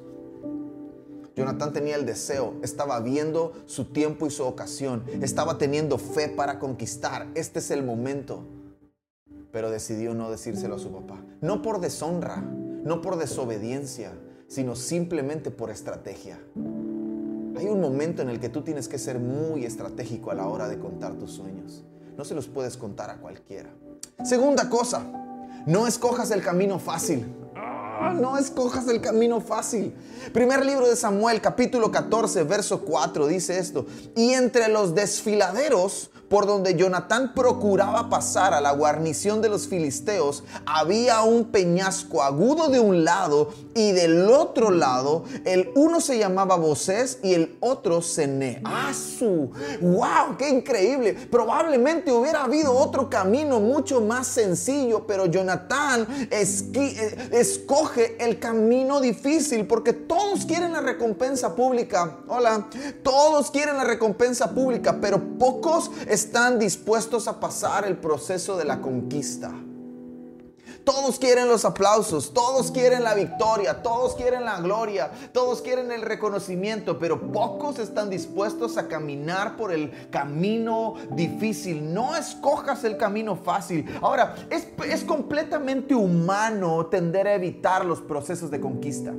Jonathan 1.40 1.72
tenía 1.72 1.96
el 1.96 2.04
deseo, 2.04 2.56
estaba 2.62 3.00
viendo 3.00 3.54
su 3.64 3.86
tiempo 3.86 4.26
y 4.26 4.30
su 4.30 4.44
ocasión, 4.44 5.04
estaba 5.22 5.56
teniendo 5.56 5.96
fe 5.96 6.28
para 6.28 6.58
conquistar. 6.58 7.28
Este 7.34 7.60
es 7.60 7.70
el 7.70 7.82
momento. 7.82 8.44
Pero 9.50 9.70
decidió 9.70 10.12
no 10.12 10.30
decírselo 10.30 10.74
a 10.74 10.78
su 10.78 10.92
papá. 10.92 11.24
No 11.40 11.62
por 11.62 11.80
deshonra, 11.80 12.36
no 12.36 13.00
por 13.00 13.16
desobediencia, 13.16 14.12
sino 14.48 14.76
simplemente 14.76 15.50
por 15.50 15.70
estrategia. 15.70 16.38
Hay 17.56 17.66
un 17.68 17.80
momento 17.80 18.20
en 18.20 18.28
el 18.28 18.38
que 18.38 18.50
tú 18.50 18.60
tienes 18.60 18.86
que 18.86 18.98
ser 18.98 19.18
muy 19.18 19.64
estratégico 19.64 20.30
a 20.30 20.34
la 20.34 20.46
hora 20.46 20.68
de 20.68 20.78
contar 20.78 21.14
tus 21.14 21.32
sueños. 21.32 21.86
No 22.18 22.26
se 22.26 22.34
los 22.34 22.48
puedes 22.48 22.76
contar 22.76 23.08
a 23.08 23.16
cualquiera. 23.16 23.70
Segunda 24.22 24.68
cosa, 24.68 25.06
no 25.64 25.86
escojas 25.86 26.30
el 26.32 26.42
camino 26.42 26.78
fácil. 26.78 27.24
No 28.00 28.38
escojas 28.38 28.88
el 28.88 29.00
camino 29.00 29.40
fácil. 29.40 29.92
Primer 30.32 30.64
libro 30.64 30.88
de 30.88 30.96
Samuel, 30.96 31.40
capítulo 31.40 31.90
14, 31.90 32.44
verso 32.44 32.80
4, 32.80 33.26
dice 33.26 33.58
esto. 33.58 33.86
Y 34.16 34.32
entre 34.32 34.68
los 34.68 34.94
desfiladeros 34.94 36.09
por 36.30 36.46
donde 36.46 36.76
Jonatán 36.76 37.34
procuraba 37.34 38.08
pasar 38.08 38.54
a 38.54 38.60
la 38.60 38.70
guarnición 38.70 39.42
de 39.42 39.48
los 39.48 39.66
filisteos, 39.66 40.44
había 40.64 41.22
un 41.22 41.46
peñasco 41.46 42.22
agudo 42.22 42.68
de 42.68 42.78
un 42.78 43.04
lado 43.04 43.52
y 43.74 43.90
del 43.90 44.30
otro 44.30 44.70
lado, 44.70 45.24
el 45.44 45.72
uno 45.74 46.00
se 46.00 46.18
llamaba 46.18 46.54
Bosés 46.54 47.18
y 47.24 47.34
el 47.34 47.56
otro 47.58 48.00
Cené. 48.00 48.62
¡Asu! 48.64 49.50
¡Wow! 49.80 50.36
¡Qué 50.38 50.48
increíble! 50.48 51.14
Probablemente 51.14 52.12
hubiera 52.12 52.44
habido 52.44 52.76
otro 52.76 53.10
camino 53.10 53.58
mucho 53.58 54.00
más 54.00 54.28
sencillo, 54.28 55.08
pero 55.08 55.26
Jonatán 55.26 56.06
escoge 56.30 58.24
el 58.24 58.38
camino 58.38 59.00
difícil 59.00 59.66
porque 59.66 59.92
todos 59.94 60.46
quieren 60.46 60.74
la 60.74 60.80
recompensa 60.80 61.56
pública. 61.56 62.18
Hola, 62.28 62.68
todos 63.02 63.50
quieren 63.50 63.76
la 63.76 63.84
recompensa 63.84 64.52
pública, 64.52 64.98
pero 65.00 65.20
pocos 65.36 65.90
están 66.20 66.58
dispuestos 66.58 67.28
a 67.28 67.40
pasar 67.40 67.86
el 67.86 67.96
proceso 67.96 68.58
de 68.58 68.66
la 68.66 68.82
conquista. 68.82 69.50
Todos 70.84 71.18
quieren 71.18 71.48
los 71.48 71.64
aplausos, 71.64 72.34
todos 72.34 72.70
quieren 72.70 73.04
la 73.04 73.14
victoria, 73.14 73.82
todos 73.82 74.14
quieren 74.14 74.44
la 74.44 74.60
gloria, 74.60 75.10
todos 75.32 75.62
quieren 75.62 75.92
el 75.92 76.02
reconocimiento, 76.02 76.98
pero 76.98 77.32
pocos 77.32 77.78
están 77.78 78.10
dispuestos 78.10 78.76
a 78.76 78.86
caminar 78.86 79.56
por 79.56 79.72
el 79.72 80.10
camino 80.10 80.94
difícil. 81.12 81.92
No 81.92 82.14
escojas 82.16 82.84
el 82.84 82.98
camino 82.98 83.36
fácil. 83.36 83.86
Ahora, 84.02 84.34
es, 84.50 84.68
es 84.86 85.04
completamente 85.04 85.94
humano 85.94 86.86
tender 86.86 87.28
a 87.28 87.34
evitar 87.34 87.84
los 87.84 88.00
procesos 88.00 88.50
de 88.50 88.60
conquista. 88.60 89.14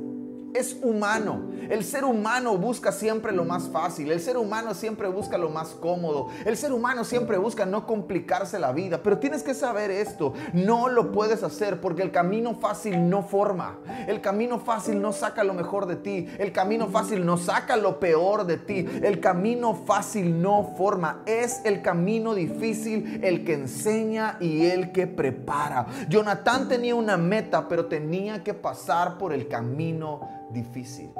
Es 0.54 0.76
humano. 0.82 1.40
El 1.70 1.84
ser 1.84 2.04
humano 2.04 2.58
busca 2.58 2.92
siempre 2.92 3.32
lo 3.32 3.44
más 3.44 3.68
fácil. 3.68 4.10
El 4.10 4.20
ser 4.20 4.36
humano 4.36 4.74
siempre 4.74 5.08
busca 5.08 5.38
lo 5.38 5.48
más 5.48 5.68
cómodo. 5.68 6.28
El 6.44 6.56
ser 6.56 6.72
humano 6.72 7.04
siempre 7.04 7.38
busca 7.38 7.64
no 7.64 7.86
complicarse 7.86 8.58
la 8.58 8.72
vida. 8.72 9.02
Pero 9.02 9.18
tienes 9.18 9.42
que 9.42 9.54
saber 9.54 9.90
esto. 9.90 10.34
No 10.52 10.88
lo 10.88 11.12
puedes 11.12 11.42
hacer 11.42 11.80
porque 11.80 12.02
el 12.02 12.10
camino 12.10 12.54
fácil 12.54 13.08
no 13.08 13.22
forma. 13.22 13.78
El 14.06 14.20
camino 14.20 14.58
fácil 14.58 15.00
no 15.00 15.12
saca 15.12 15.42
lo 15.44 15.54
mejor 15.54 15.86
de 15.86 15.96
ti. 15.96 16.28
El 16.38 16.52
camino 16.52 16.88
fácil 16.88 17.24
no 17.24 17.38
saca 17.38 17.76
lo 17.76 17.98
peor 17.98 18.44
de 18.44 18.58
ti. 18.58 18.86
El 19.02 19.20
camino 19.20 19.74
fácil 19.86 20.42
no 20.42 20.74
forma. 20.76 21.22
Es 21.24 21.62
el 21.64 21.80
camino 21.80 22.34
difícil 22.34 23.20
el 23.22 23.44
que 23.44 23.54
enseña 23.54 24.36
y 24.40 24.66
el 24.66 24.92
que 24.92 25.06
prepara. 25.06 25.86
Jonathan 26.08 26.68
tenía 26.68 26.94
una 26.94 27.16
meta, 27.16 27.68
pero 27.68 27.86
tenía 27.86 28.44
que 28.44 28.52
pasar 28.52 29.16
por 29.16 29.32
el 29.32 29.48
camino 29.48 30.41
difícil. 30.52 31.10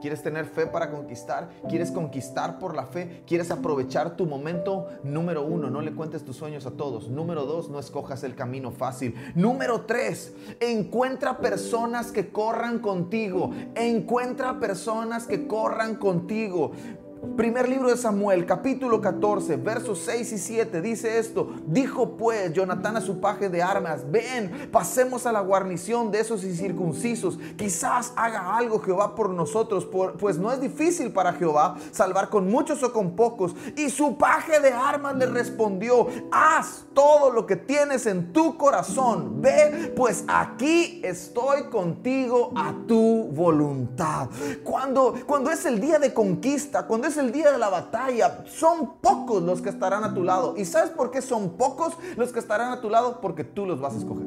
¿Quieres 0.00 0.22
tener 0.22 0.46
fe 0.46 0.66
para 0.66 0.90
conquistar? 0.90 1.50
¿Quieres 1.68 1.90
conquistar 1.90 2.58
por 2.58 2.74
la 2.74 2.86
fe? 2.86 3.22
¿Quieres 3.26 3.50
aprovechar 3.50 4.16
tu 4.16 4.26
momento? 4.26 4.86
Número 5.04 5.44
uno, 5.44 5.68
no 5.68 5.82
le 5.82 5.94
cuentes 5.94 6.24
tus 6.24 6.36
sueños 6.36 6.64
a 6.64 6.70
todos. 6.70 7.10
Número 7.10 7.44
dos, 7.44 7.68
no 7.68 7.78
escojas 7.78 8.24
el 8.24 8.34
camino 8.34 8.70
fácil. 8.70 9.14
Número 9.34 9.82
tres, 9.82 10.32
encuentra 10.58 11.38
personas 11.38 12.12
que 12.12 12.30
corran 12.30 12.78
contigo. 12.78 13.50
Encuentra 13.74 14.58
personas 14.58 15.26
que 15.26 15.46
corran 15.46 15.96
contigo. 15.96 16.72
Primer 17.20 17.68
libro 17.68 17.90
de 17.90 17.98
Samuel, 17.98 18.46
capítulo 18.46 19.02
14, 19.02 19.56
versos 19.56 20.00
6 20.06 20.32
y 20.32 20.38
7, 20.38 20.80
dice 20.80 21.18
esto. 21.18 21.50
Dijo 21.66 22.16
pues 22.16 22.50
Jonatán 22.54 22.96
a 22.96 23.02
su 23.02 23.20
paje 23.20 23.50
de 23.50 23.62
armas, 23.62 24.10
ven, 24.10 24.70
pasemos 24.72 25.26
a 25.26 25.32
la 25.32 25.40
guarnición 25.40 26.10
de 26.10 26.20
esos 26.20 26.44
incircuncisos. 26.44 27.38
Quizás 27.56 28.14
haga 28.16 28.56
algo 28.56 28.80
Jehová 28.80 29.14
por 29.14 29.28
nosotros, 29.28 29.86
pues 30.18 30.38
no 30.38 30.50
es 30.50 30.62
difícil 30.62 31.12
para 31.12 31.34
Jehová 31.34 31.76
salvar 31.92 32.30
con 32.30 32.48
muchos 32.48 32.82
o 32.82 32.92
con 32.92 33.14
pocos. 33.16 33.54
Y 33.76 33.90
su 33.90 34.16
paje 34.16 34.58
de 34.60 34.72
armas 34.72 35.16
le 35.16 35.26
respondió, 35.26 36.06
haz 36.32 36.86
todo 36.94 37.30
lo 37.30 37.46
que 37.46 37.56
tienes 37.56 38.06
en 38.06 38.32
tu 38.32 38.56
corazón. 38.56 39.42
Ve, 39.42 39.92
pues 39.94 40.24
aquí 40.26 41.02
estoy 41.04 41.64
contigo 41.64 42.52
a 42.56 42.74
tu 42.86 43.28
voluntad. 43.32 44.28
Cuando, 44.64 45.14
cuando 45.26 45.50
es 45.50 45.66
el 45.66 45.80
día 45.80 45.98
de 45.98 46.14
conquista, 46.14 46.86
cuando 46.86 47.08
es 47.08 47.09
el 47.16 47.32
día 47.32 47.52
de 47.52 47.58
la 47.58 47.68
batalla, 47.68 48.44
son 48.46 48.94
pocos 49.00 49.42
los 49.42 49.60
que 49.60 49.68
estarán 49.68 50.04
a 50.04 50.14
tu 50.14 50.24
lado. 50.24 50.54
¿Y 50.56 50.64
sabes 50.64 50.90
por 50.90 51.10
qué 51.10 51.22
son 51.22 51.56
pocos 51.56 51.94
los 52.16 52.32
que 52.32 52.38
estarán 52.38 52.72
a 52.72 52.80
tu 52.80 52.90
lado? 52.90 53.20
Porque 53.20 53.44
tú 53.44 53.66
los 53.66 53.80
vas 53.80 53.94
a 53.94 53.98
escoger. 53.98 54.26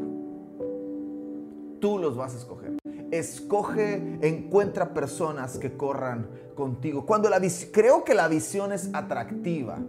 Tú 1.80 1.98
los 2.00 2.16
vas 2.16 2.34
a 2.34 2.38
escoger. 2.38 2.78
Escoge, 3.12 4.20
encuentra 4.22 4.94
personas 4.94 5.58
que 5.58 5.76
corran 5.76 6.30
contigo. 6.56 7.06
Cuando 7.06 7.30
la 7.30 7.42
creo 7.72 8.04
que 8.04 8.14
la 8.14 8.28
visión 8.28 8.72
es 8.72 8.90
atractiva. 8.94 9.80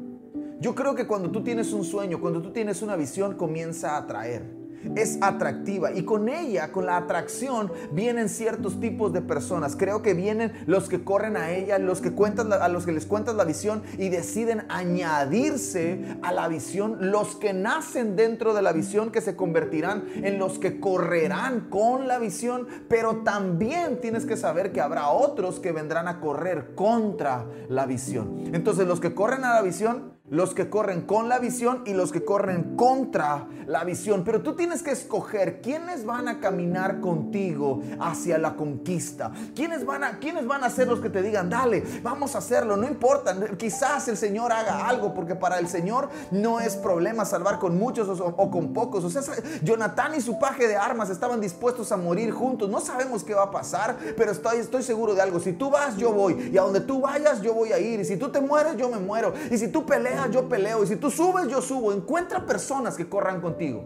Yo 0.60 0.74
creo 0.74 0.94
que 0.94 1.06
cuando 1.06 1.30
tú 1.30 1.42
tienes 1.42 1.72
un 1.72 1.84
sueño, 1.84 2.20
cuando 2.20 2.40
tú 2.40 2.50
tienes 2.50 2.82
una 2.82 2.96
visión, 2.96 3.34
comienza 3.34 3.92
a 3.92 3.98
atraer. 3.98 4.63
Es 4.96 5.18
atractiva 5.20 5.92
y 5.92 6.04
con 6.04 6.28
ella, 6.28 6.72
con 6.72 6.86
la 6.86 6.96
atracción, 6.96 7.72
vienen 7.92 8.28
ciertos 8.28 8.80
tipos 8.80 9.12
de 9.12 9.22
personas. 9.22 9.76
Creo 9.76 10.02
que 10.02 10.14
vienen 10.14 10.52
los 10.66 10.88
que 10.88 11.04
corren 11.04 11.36
a 11.36 11.52
ella, 11.52 11.78
los 11.78 12.00
que 12.00 12.12
cuentan 12.12 12.52
a 12.52 12.68
los 12.68 12.84
que 12.84 12.92
les 12.92 13.06
cuentas 13.06 13.34
la 13.34 13.44
visión 13.44 13.82
y 13.98 14.08
deciden 14.08 14.64
añadirse 14.68 16.16
a 16.22 16.32
la 16.32 16.48
visión, 16.48 17.10
los 17.10 17.36
que 17.36 17.52
nacen 17.52 18.16
dentro 18.16 18.54
de 18.54 18.62
la 18.62 18.72
visión 18.72 19.10
que 19.10 19.20
se 19.20 19.36
convertirán 19.36 20.04
en 20.16 20.38
los 20.38 20.58
que 20.58 20.80
correrán 20.80 21.68
con 21.70 22.08
la 22.08 22.18
visión, 22.18 22.66
pero 22.88 23.16
también 23.24 24.00
tienes 24.00 24.26
que 24.26 24.36
saber 24.36 24.72
que 24.72 24.80
habrá 24.80 25.10
otros 25.10 25.60
que 25.60 25.72
vendrán 25.72 26.08
a 26.08 26.20
correr 26.20 26.74
contra 26.74 27.46
la 27.68 27.86
visión. 27.86 28.50
Entonces, 28.52 28.86
los 28.86 29.00
que 29.00 29.14
corren 29.14 29.44
a 29.44 29.54
la 29.54 29.62
visión 29.62 30.13
los 30.34 30.52
que 30.52 30.68
corren 30.68 31.02
con 31.02 31.28
la 31.28 31.38
visión 31.38 31.82
y 31.86 31.94
los 31.94 32.10
que 32.10 32.24
corren 32.24 32.74
contra 32.74 33.46
la 33.66 33.84
visión. 33.84 34.24
Pero 34.24 34.42
tú 34.42 34.54
tienes 34.54 34.82
que 34.82 34.90
escoger 34.90 35.60
quiénes 35.60 36.04
van 36.04 36.26
a 36.26 36.40
caminar 36.40 37.00
contigo 37.00 37.80
hacia 38.00 38.36
la 38.38 38.56
conquista. 38.56 39.30
¿Quiénes 39.54 39.86
van 39.86 40.02
a, 40.02 40.18
quiénes 40.18 40.46
van 40.46 40.64
a 40.64 40.70
ser 40.70 40.88
los 40.88 40.98
que 40.98 41.08
te 41.08 41.22
digan, 41.22 41.48
dale, 41.48 41.84
vamos 42.02 42.34
a 42.34 42.38
hacerlo, 42.38 42.76
no 42.76 42.88
importa. 42.88 43.36
Quizás 43.56 44.08
el 44.08 44.16
Señor 44.16 44.52
haga 44.52 44.88
algo, 44.88 45.14
porque 45.14 45.36
para 45.36 45.60
el 45.60 45.68
Señor 45.68 46.08
no 46.32 46.58
es 46.58 46.74
problema 46.74 47.24
salvar 47.24 47.60
con 47.60 47.78
muchos 47.78 48.20
o, 48.20 48.50
con 48.50 48.72
pocos. 48.72 49.04
O 49.04 49.10
sea, 49.10 49.22
Jonathan 49.62 50.16
y 50.16 50.20
su 50.20 50.40
paje 50.40 50.66
de 50.66 50.76
armas 50.76 51.10
estaban 51.10 51.40
dispuestos 51.40 51.92
a 51.92 51.96
morir 51.96 52.32
juntos. 52.32 52.68
No 52.68 52.80
sabemos 52.80 53.22
qué 53.22 53.34
va 53.34 53.44
a 53.44 53.50
pasar, 53.52 53.96
pero 54.16 54.32
estoy, 54.32 54.58
estoy 54.58 54.82
seguro 54.82 55.14
de 55.14 55.22
algo. 55.22 55.38
Si 55.38 55.52
tú 55.52 55.70
vas, 55.70 55.96
yo 55.96 56.12
voy. 56.12 56.50
Y 56.52 56.58
a 56.58 56.62
donde 56.62 56.80
tú 56.80 57.00
vayas, 57.00 57.40
yo 57.40 57.54
voy 57.54 57.72
a 57.72 57.78
ir. 57.78 58.00
Y 58.00 58.04
si 58.04 58.16
tú 58.16 58.30
te 58.30 58.40
mueres, 58.40 58.76
yo 58.76 58.88
me 58.88 58.98
muero. 58.98 59.32
Y 59.48 59.58
si 59.58 59.68
tú 59.68 59.86
peleas, 59.86 60.23
yo 60.30 60.48
peleo. 60.48 60.84
Y 60.84 60.86
si 60.86 60.96
tú 60.96 61.10
subes, 61.10 61.48
yo 61.48 61.60
subo. 61.62 61.92
Encuentra 61.92 62.46
personas 62.46 62.96
que 62.96 63.08
corran 63.08 63.40
contigo. 63.40 63.84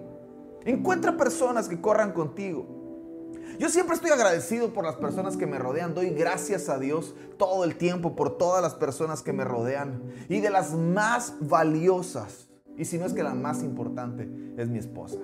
Encuentra 0.64 1.16
personas 1.16 1.68
que 1.68 1.80
corran 1.80 2.12
contigo. 2.12 2.66
Yo 3.59 3.68
siempre 3.68 3.97
estoy 3.97 4.11
agradecido 4.11 4.73
por 4.73 4.85
las 4.85 4.97
personas 4.97 5.37
que 5.37 5.47
me 5.47 5.59
rodean. 5.59 5.95
Doy 5.95 6.11
gracias 6.11 6.68
a 6.68 6.78
Dios 6.78 7.14
todo 7.38 7.64
el 7.64 7.76
tiempo 7.76 8.14
por 8.14 8.38
todas 8.38 8.62
las 8.62 8.75
personas 8.75 9.23
que 9.23 9.33
me 9.33 9.45
rodean. 9.45 10.02
Y 10.28 10.40
de 10.40 10.50
las 10.50 10.75
más 10.75 11.35
valiosas, 11.40 12.49
y 12.76 12.85
si 12.85 12.99
no 12.99 13.07
es 13.07 13.12
que 13.12 13.25
la 13.25 13.35
más 13.35 13.62
importante, 13.62 14.28
es 14.57 14.68
mi 14.68 14.78
esposa. 14.78 15.18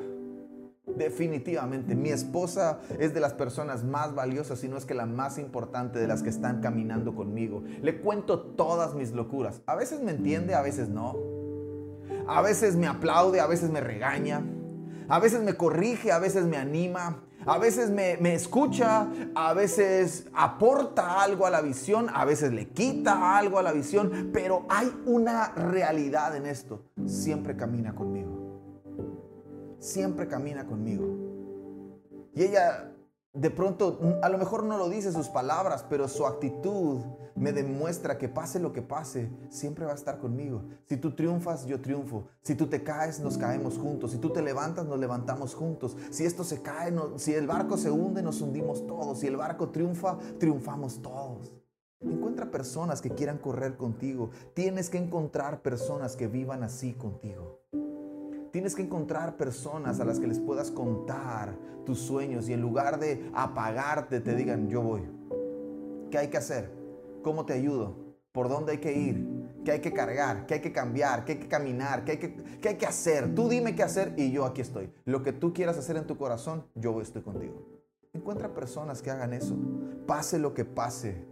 Definitivamente, 0.87 1.95
mi 1.95 2.11
esposa 2.11 2.81
es 2.99 3.14
de 3.14 3.21
las 3.21 3.33
personas 3.33 3.85
más 3.85 4.14
valiosas, 4.14 4.59
si 4.59 4.69
no 4.69 4.76
es 4.76 4.85
que 4.85 4.93
la 4.93 5.07
más 5.07 5.38
importante 5.38 5.99
de 5.99 6.07
las 6.07 6.23
que 6.23 6.29
están 6.29 6.61
caminando 6.61 7.14
conmigo. 7.14 7.64
Le 7.81 8.00
cuento 8.00 8.38
todas 8.38 8.95
mis 8.95 9.12
locuras. 9.12 9.62
A 9.67 9.76
veces 9.76 10.03
me 10.03 10.11
entiende, 10.11 10.55
a 10.55 10.61
veces 10.61 10.91
no. 10.91 11.17
A 12.29 12.43
veces 12.43 12.76
me 12.76 12.87
aplaude, 12.87 13.41
a 13.41 13.47
veces 13.47 13.71
me 13.71 13.81
regaña. 13.81 14.43
A 15.09 15.19
veces 15.19 15.43
me 15.43 15.55
corrige, 15.55 16.12
a 16.12 16.19
veces 16.19 16.45
me 16.45 16.59
anima. 16.59 17.23
A 17.47 17.59
veces 17.59 17.91
me, 17.91 18.17
me, 18.19 18.35
escucha, 18.35 19.07
a 19.35 19.53
veces 19.53 20.26
aporta 20.33 21.23
algo 21.23 21.47
a 21.47 21.50
la 21.50 21.61
visión, 21.61 22.07
a 22.14 22.25
veces 22.25 22.55
le 22.55 22.69
quita 22.69 23.37
algo 23.37 23.59
a 23.59 23.62
la 23.62 23.73
visión, 23.73 24.31
pero 24.33 24.64
hay 24.71 24.91
una 25.05 25.49
realidad 25.53 26.35
en 26.37 26.47
esto. 26.47 26.87
Siempre 27.05 27.55
camina 27.55 27.95
conmigo 27.95 28.34
siempre 29.85 30.26
camina 30.26 30.67
conmigo. 30.67 31.07
Y 32.35 32.43
ella 32.43 32.95
de 33.35 33.50
pronto, 33.50 33.99
a 34.23 34.29
lo 34.29 34.38
mejor 34.38 34.62
no 34.62 34.79
lo 34.79 34.88
dice 34.88 35.11
sus 35.12 35.29
palabras, 35.29 35.85
pero 35.91 36.07
su 36.07 36.25
actitud 36.25 37.00
me 37.35 37.53
demuestra 37.53 38.17
que 38.17 38.29
pase 38.29 38.61
lo 38.61 38.73
que 38.73 38.81
pase, 38.81 39.29
siempre 39.49 39.85
va 39.85 39.91
a 39.91 39.97
estar 39.97 40.21
conmigo. 40.21 40.62
Si 40.85 40.97
tú 40.97 41.17
triunfas, 41.17 41.67
yo 41.67 41.81
triunfo. 41.81 42.29
Si 42.43 42.55
tú 42.55 42.69
te 42.69 42.85
caes, 42.85 43.19
nos 43.19 43.37
caemos 43.37 43.76
juntos. 43.76 44.12
Si 44.12 44.19
tú 44.19 44.31
te 44.31 44.41
levantas, 44.41 44.87
nos 44.87 45.00
levantamos 45.00 45.53
juntos. 45.53 45.97
Si 46.11 46.25
esto 46.25 46.45
se 46.45 46.62
cae, 46.62 46.95
si 47.17 47.35
el 47.35 47.49
barco 47.49 47.76
se 47.76 47.91
hunde, 47.91 48.23
nos 48.23 48.41
hundimos 48.41 48.87
todos. 48.87 49.19
Si 49.19 49.26
el 49.26 49.37
barco 49.37 49.71
triunfa, 49.71 50.17
triunfamos 50.38 51.03
todos. 51.03 51.53
Encuentra 52.00 52.53
personas 52.53 53.00
que 53.00 53.11
quieran 53.11 53.38
correr 53.38 53.76
contigo. 53.76 54.31
Tienes 54.55 54.91
que 54.91 54.99
encontrar 54.99 55.61
personas 55.61 56.14
que 56.14 56.29
vivan 56.29 56.62
así 56.62 56.93
contigo. 56.93 57.59
Tienes 58.54 58.76
que 58.76 58.82
encontrar 58.82 59.37
personas 59.37 59.99
a 59.99 60.04
las 60.04 60.20
que 60.20 60.28
les 60.28 60.38
puedas 60.38 60.70
contar 60.70 61.58
tus 61.84 61.99
sueños 61.99 62.49
y 62.49 62.52
en 62.52 62.61
lugar 62.61 63.00
de 63.00 63.28
apagarte 63.34 64.20
te 64.20 64.37
digan, 64.37 64.68
yo 64.68 64.80
voy. 64.80 65.02
¿Qué 66.08 66.18
hay 66.18 66.28
que 66.28 66.37
hacer? 66.37 66.70
¿Cómo 67.25 67.46
te 67.46 67.52
ayudo? 67.52 67.96
¿Por 68.30 68.49
dónde 68.49 68.70
hay 68.70 68.78
que 68.78 68.92
ir? 68.92 69.26
¿Qué 69.64 69.73
hay 69.73 69.80
que 69.80 69.92
cargar? 69.92 70.46
¿Qué 70.46 70.54
hay 70.54 70.61
que 70.61 70.70
cambiar? 70.70 71.25
¿Qué 71.25 71.32
hay 71.32 71.38
que 71.40 71.49
caminar? 71.49 72.04
¿Qué 72.04 72.12
hay 72.12 72.18
que, 72.18 72.37
qué 72.61 72.68
hay 72.68 72.76
que 72.76 72.87
hacer? 72.87 73.34
Tú 73.34 73.49
dime 73.49 73.75
qué 73.75 73.82
hacer 73.82 74.14
y 74.16 74.30
yo 74.30 74.44
aquí 74.44 74.61
estoy. 74.61 74.88
Lo 75.04 75.25
que 75.25 75.32
tú 75.32 75.52
quieras 75.52 75.76
hacer 75.76 75.96
en 75.96 76.06
tu 76.06 76.16
corazón, 76.16 76.64
yo 76.76 77.00
estoy 77.00 77.23
contigo. 77.23 77.61
Encuentra 78.12 78.54
personas 78.54 79.02
que 79.02 79.11
hagan 79.11 79.32
eso. 79.32 79.56
Pase 80.07 80.38
lo 80.38 80.55
que 80.55 80.64
pase. 80.64 81.26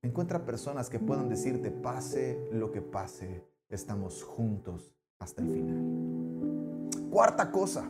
Encuentra 0.00 0.46
personas 0.46 0.88
que 0.88 0.98
puedan 0.98 1.28
decirte, 1.28 1.70
pase 1.70 2.48
lo 2.52 2.72
que 2.72 2.80
pase, 2.80 3.44
estamos 3.68 4.22
juntos 4.22 4.95
hasta 5.18 5.42
el 5.42 5.48
final. 5.48 7.10
Cuarta 7.10 7.50
cosa, 7.50 7.88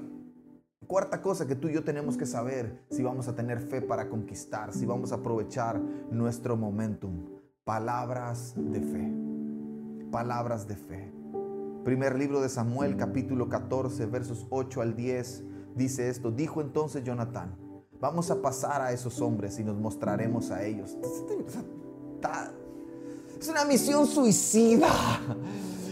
cuarta 0.87 1.21
cosa 1.21 1.47
que 1.47 1.57
tú 1.57 1.69
y 1.69 1.75
yo 1.75 1.85
tenemos 1.85 2.17
que 2.17 2.27
saber 2.27 2.85
si 2.91 3.03
vamos 3.03 3.29
a 3.29 3.35
tener 3.35 3.61
fe 3.61 3.83
para 3.83 4.09
conquistar, 4.09 4.73
si 4.73 4.87
vamos 4.87 5.13
a 5.13 5.17
aprovechar 5.17 5.81
nuestro 6.11 6.57
momentum. 6.57 7.27
Palabras 7.65 8.55
de 8.57 8.81
fe. 8.81 9.13
Palabras 10.11 10.69
de 10.69 10.77
fe. 10.77 11.13
Primer 11.85 12.17
libro 12.17 12.41
de 12.41 12.49
Samuel, 12.49 12.97
capítulo 12.97 13.49
14, 13.49 14.07
versos 14.07 14.47
8 14.51 14.83
al 14.83 14.97
10, 14.97 15.45
dice 15.75 16.09
esto. 16.09 16.31
Dijo 16.31 16.61
entonces 16.61 17.05
Jonathan, 17.05 17.57
vamos 18.01 18.31
a 18.31 18.41
pasar 18.43 18.83
a 18.83 18.93
esos 18.93 19.21
hombres 19.21 19.59
y 19.59 19.65
nos 19.65 19.77
mostraremos 19.77 20.51
a 20.51 20.65
ellos. 20.65 20.97
Es 23.41 23.49
una 23.49 23.65
misión 23.65 24.07
suicida. 24.07 24.89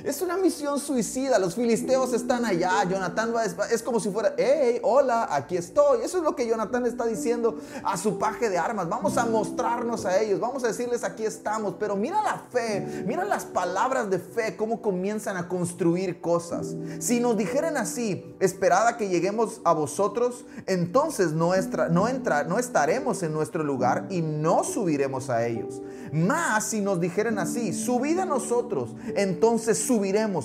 Es 0.05 0.21
una 0.21 0.37
misión 0.37 0.79
suicida. 0.79 1.39
Los 1.39 1.55
filisteos 1.55 2.13
están 2.13 2.45
allá. 2.45 2.85
Jonathan 2.85 3.33
es 3.73 3.83
como 3.83 3.99
si 3.99 4.11
fuera, 4.11 4.35
hey, 4.37 4.79
hola, 4.83 5.29
aquí 5.31 5.57
estoy. 5.57 6.03
Eso 6.03 6.19
es 6.19 6.25
lo 6.25 6.37
que 6.37 6.47
Jonathan 6.47 6.85
está 6.85 7.07
diciendo 7.07 7.59
a 7.83 7.97
su 7.97 8.19
paje 8.19 8.51
de 8.51 8.59
armas. 8.59 8.87
Vamos 8.87 9.17
a 9.17 9.25
mostrarnos 9.25 10.05
a 10.05 10.21
ellos. 10.21 10.41
Vamos 10.41 10.63
a 10.63 10.67
decirles, 10.67 11.05
aquí 11.05 11.25
estamos. 11.25 11.77
Pero 11.81 11.97
mira 11.97 12.23
la 12.23 12.37
fe, 12.53 13.05
mira 13.07 13.25
las 13.25 13.47
palabras 13.47 14.11
de 14.11 14.19
fe, 14.19 14.57
cómo 14.57 14.83
comienzan 14.83 15.39
a 15.39 15.49
construir 15.49 16.21
cosas. 16.21 16.77
Si 16.99 17.19
nos 17.19 17.39
dijeran 17.39 17.79
así, 17.79 18.37
esperada 18.41 18.99
que 18.99 19.09
lleguemos 19.09 19.63
a 19.65 19.73
vosotros, 19.73 20.45
entonces 20.67 21.33
nuestra, 21.33 21.89
no, 21.89 22.09
entra, 22.09 22.45
no 22.45 22.59
estaremos 22.59 23.23
en 23.23 23.33
nuestro 23.33 23.65
lugar 23.65 24.07
y 24.11 24.21
no 24.21 24.65
subiremos 24.65 25.31
a 25.31 25.47
ellos. 25.47 25.81
Más 26.13 26.67
si 26.67 26.83
nos 26.83 27.01
dijeran 27.01 27.39
así, 27.39 27.73
subid 27.73 28.19
a 28.19 28.27
nosotros, 28.27 28.91
entonces 29.17 29.79
subiremos 29.79 29.94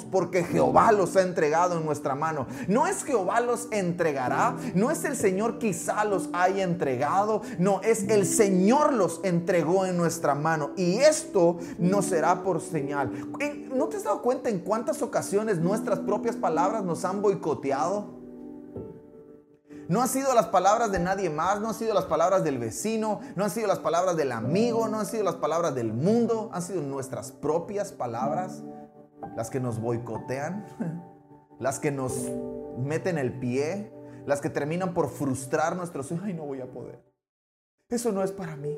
porque 0.09 0.43
Jehová 0.43 0.91
los 0.91 1.15
ha 1.15 1.21
entregado 1.21 1.77
en 1.77 1.85
nuestra 1.85 2.15
mano. 2.15 2.47
No 2.67 2.87
es 2.87 3.03
Jehová 3.03 3.41
los 3.41 3.67
entregará, 3.71 4.55
no 4.75 4.91
es 4.91 5.03
el 5.03 5.15
Señor 5.15 5.59
quizá 5.59 6.03
los 6.05 6.29
haya 6.33 6.63
entregado, 6.63 7.41
no, 7.57 7.81
es 7.81 8.03
el 8.09 8.25
Señor 8.25 8.93
los 8.93 9.19
entregó 9.23 9.85
en 9.85 9.97
nuestra 9.97 10.35
mano. 10.35 10.71
Y 10.75 10.97
esto 10.97 11.57
no 11.77 12.01
será 12.01 12.43
por 12.43 12.61
señal. 12.61 13.11
¿No 13.73 13.87
te 13.87 13.97
has 13.97 14.03
dado 14.03 14.21
cuenta 14.21 14.49
en 14.49 14.59
cuántas 14.59 15.01
ocasiones 15.01 15.59
nuestras 15.59 15.99
propias 15.99 16.35
palabras 16.35 16.83
nos 16.83 17.05
han 17.05 17.21
boicoteado? 17.21 18.19
No 19.87 20.03
han 20.03 20.07
sido 20.07 20.35
las 20.35 20.45
palabras 20.47 20.91
de 20.91 20.99
nadie 20.99 21.31
más, 21.31 21.59
no 21.59 21.69
han 21.69 21.73
sido 21.73 21.95
las 21.95 22.05
palabras 22.05 22.43
del 22.43 22.59
vecino, 22.59 23.21
no 23.35 23.43
han 23.43 23.49
sido 23.49 23.65
las 23.65 23.79
palabras 23.79 24.15
del 24.15 24.31
amigo, 24.31 24.87
no 24.87 24.99
han 24.99 25.07
sido 25.07 25.23
las 25.23 25.35
palabras 25.35 25.73
del 25.73 25.93
mundo, 25.93 26.51
han 26.53 26.61
sido 26.61 26.83
nuestras 26.83 27.31
propias 27.31 27.91
palabras 27.91 28.61
las 29.35 29.49
que 29.49 29.59
nos 29.59 29.79
boicotean, 29.79 30.65
las 31.59 31.79
que 31.79 31.91
nos 31.91 32.31
meten 32.77 33.17
el 33.17 33.39
pie, 33.39 33.91
las 34.25 34.41
que 34.41 34.49
terminan 34.49 34.93
por 34.93 35.09
frustrar 35.09 35.75
nuestros 35.75 36.07
sueños. 36.07 36.25
Ay, 36.25 36.33
no 36.33 36.45
voy 36.45 36.61
a 36.61 36.71
poder. 36.71 37.03
Eso 37.89 38.11
no 38.11 38.23
es 38.23 38.31
para 38.31 38.55
mí. 38.55 38.77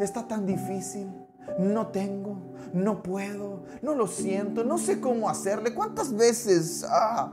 Está 0.00 0.26
tan 0.26 0.46
difícil. 0.46 1.10
No 1.58 1.88
tengo, 1.88 2.54
no 2.72 3.02
puedo, 3.02 3.64
no 3.82 3.94
lo 3.94 4.06
siento, 4.06 4.62
no 4.62 4.78
sé 4.78 5.00
cómo 5.00 5.28
hacerle. 5.28 5.74
¿Cuántas 5.74 6.14
veces? 6.14 6.86
Ah, 6.88 7.32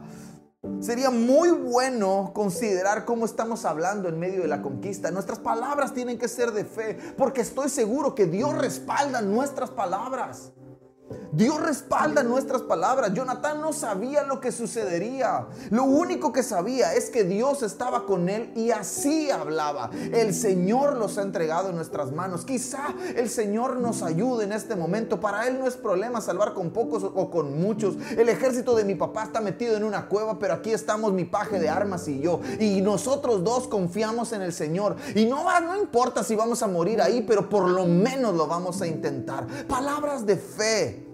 Sería 0.82 1.10
muy 1.10 1.52
bueno 1.52 2.32
considerar 2.34 3.06
cómo 3.06 3.26
estamos 3.26 3.63
hablando 3.63 4.10
en 4.10 4.19
medio 4.19 4.41
de 4.41 4.50
la 4.50 4.62
conquista. 4.62 5.10
Nuestras 5.10 5.39
palabras 5.39 5.93
tienen 5.93 6.17
que 6.17 6.28
ser 6.28 6.52
de 6.52 6.65
fe, 6.65 6.98
porque 7.17 7.41
estoy 7.41 7.69
seguro 7.69 8.13
que 8.13 8.26
Dios 8.26 8.58
respalda 8.58 9.22
nuestras 9.22 9.69
palabras. 9.69 10.52
Dios 11.32 11.60
respalda 11.62 12.24
nuestras 12.24 12.62
palabras. 12.63 13.13
Jonatán 13.13 13.62
no 13.62 13.74
sabía 13.74 14.24
lo 14.24 14.39
que 14.39 14.52
sucedería. 14.52 15.48
Lo 15.70 15.84
único 15.84 16.34
que 16.34 16.44
sabía 16.44 16.94
es 16.94 17.10
que 17.10 17.24
Dios 17.24 17.63
estaba 17.63 18.06
con 18.06 18.30
él 18.30 18.52
y 18.56 18.72
así 18.72 19.30
hablaba. 19.30 19.92
El 20.12 20.34
Señor 20.34 20.98
los 20.98 21.18
ha 21.18 21.22
entregado 21.22 21.70
en 21.70 21.76
nuestras 21.76 22.12
manos. 22.12 22.46
Quizá 22.46 22.96
el 23.15 23.30
Señor 23.30 23.78
nos 23.78 24.02
ayude 24.02 24.46
en 24.46 24.52
este 24.52 24.76
momento. 24.76 25.20
Para 25.20 25.48
Él 25.48 25.60
no 25.60 25.68
es 25.68 25.76
problema 25.76 26.22
salvar 26.22 26.54
con 26.54 26.72
pocos 26.72 27.04
o 27.04 27.30
con 27.30 27.60
muchos. 27.60 27.96
El 28.18 28.30
ejército 28.30 28.76
de 28.76 28.84
mi 28.84 28.96
papá 28.96 29.24
está 29.24 29.42
metido 29.42 29.78
en 29.78 29.84
una 29.84 30.08
cueva, 30.08 30.39
pero 30.39 30.54
aquí 30.54 30.72
estamos 30.72 31.13
mi 31.13 31.26
paje 31.26 31.60
de 31.60 31.70
armas 31.70 32.08
y 32.08 32.20
yo. 32.20 32.39
Y 32.60 32.82
nosotros 32.82 33.44
dos 33.44 33.68
confiamos 33.68 34.34
en 34.34 34.42
el 34.42 34.54
Señor. 34.54 34.96
Y 35.15 35.26
no, 35.26 35.46
no 35.62 35.78
importa 35.78 36.24
si 36.24 36.36
vamos 36.36 36.63
a 36.63 36.68
morir 36.68 37.02
ahí, 37.02 37.24
pero 37.28 37.50
por 37.50 37.70
lo 37.70 37.86
menos 37.86 38.36
lo 38.36 38.48
vamos 38.48 38.82
a 38.82 38.88
intentar. 38.88 39.46
Palabras 39.68 40.26
de 40.26 40.38
fe. 40.38 41.10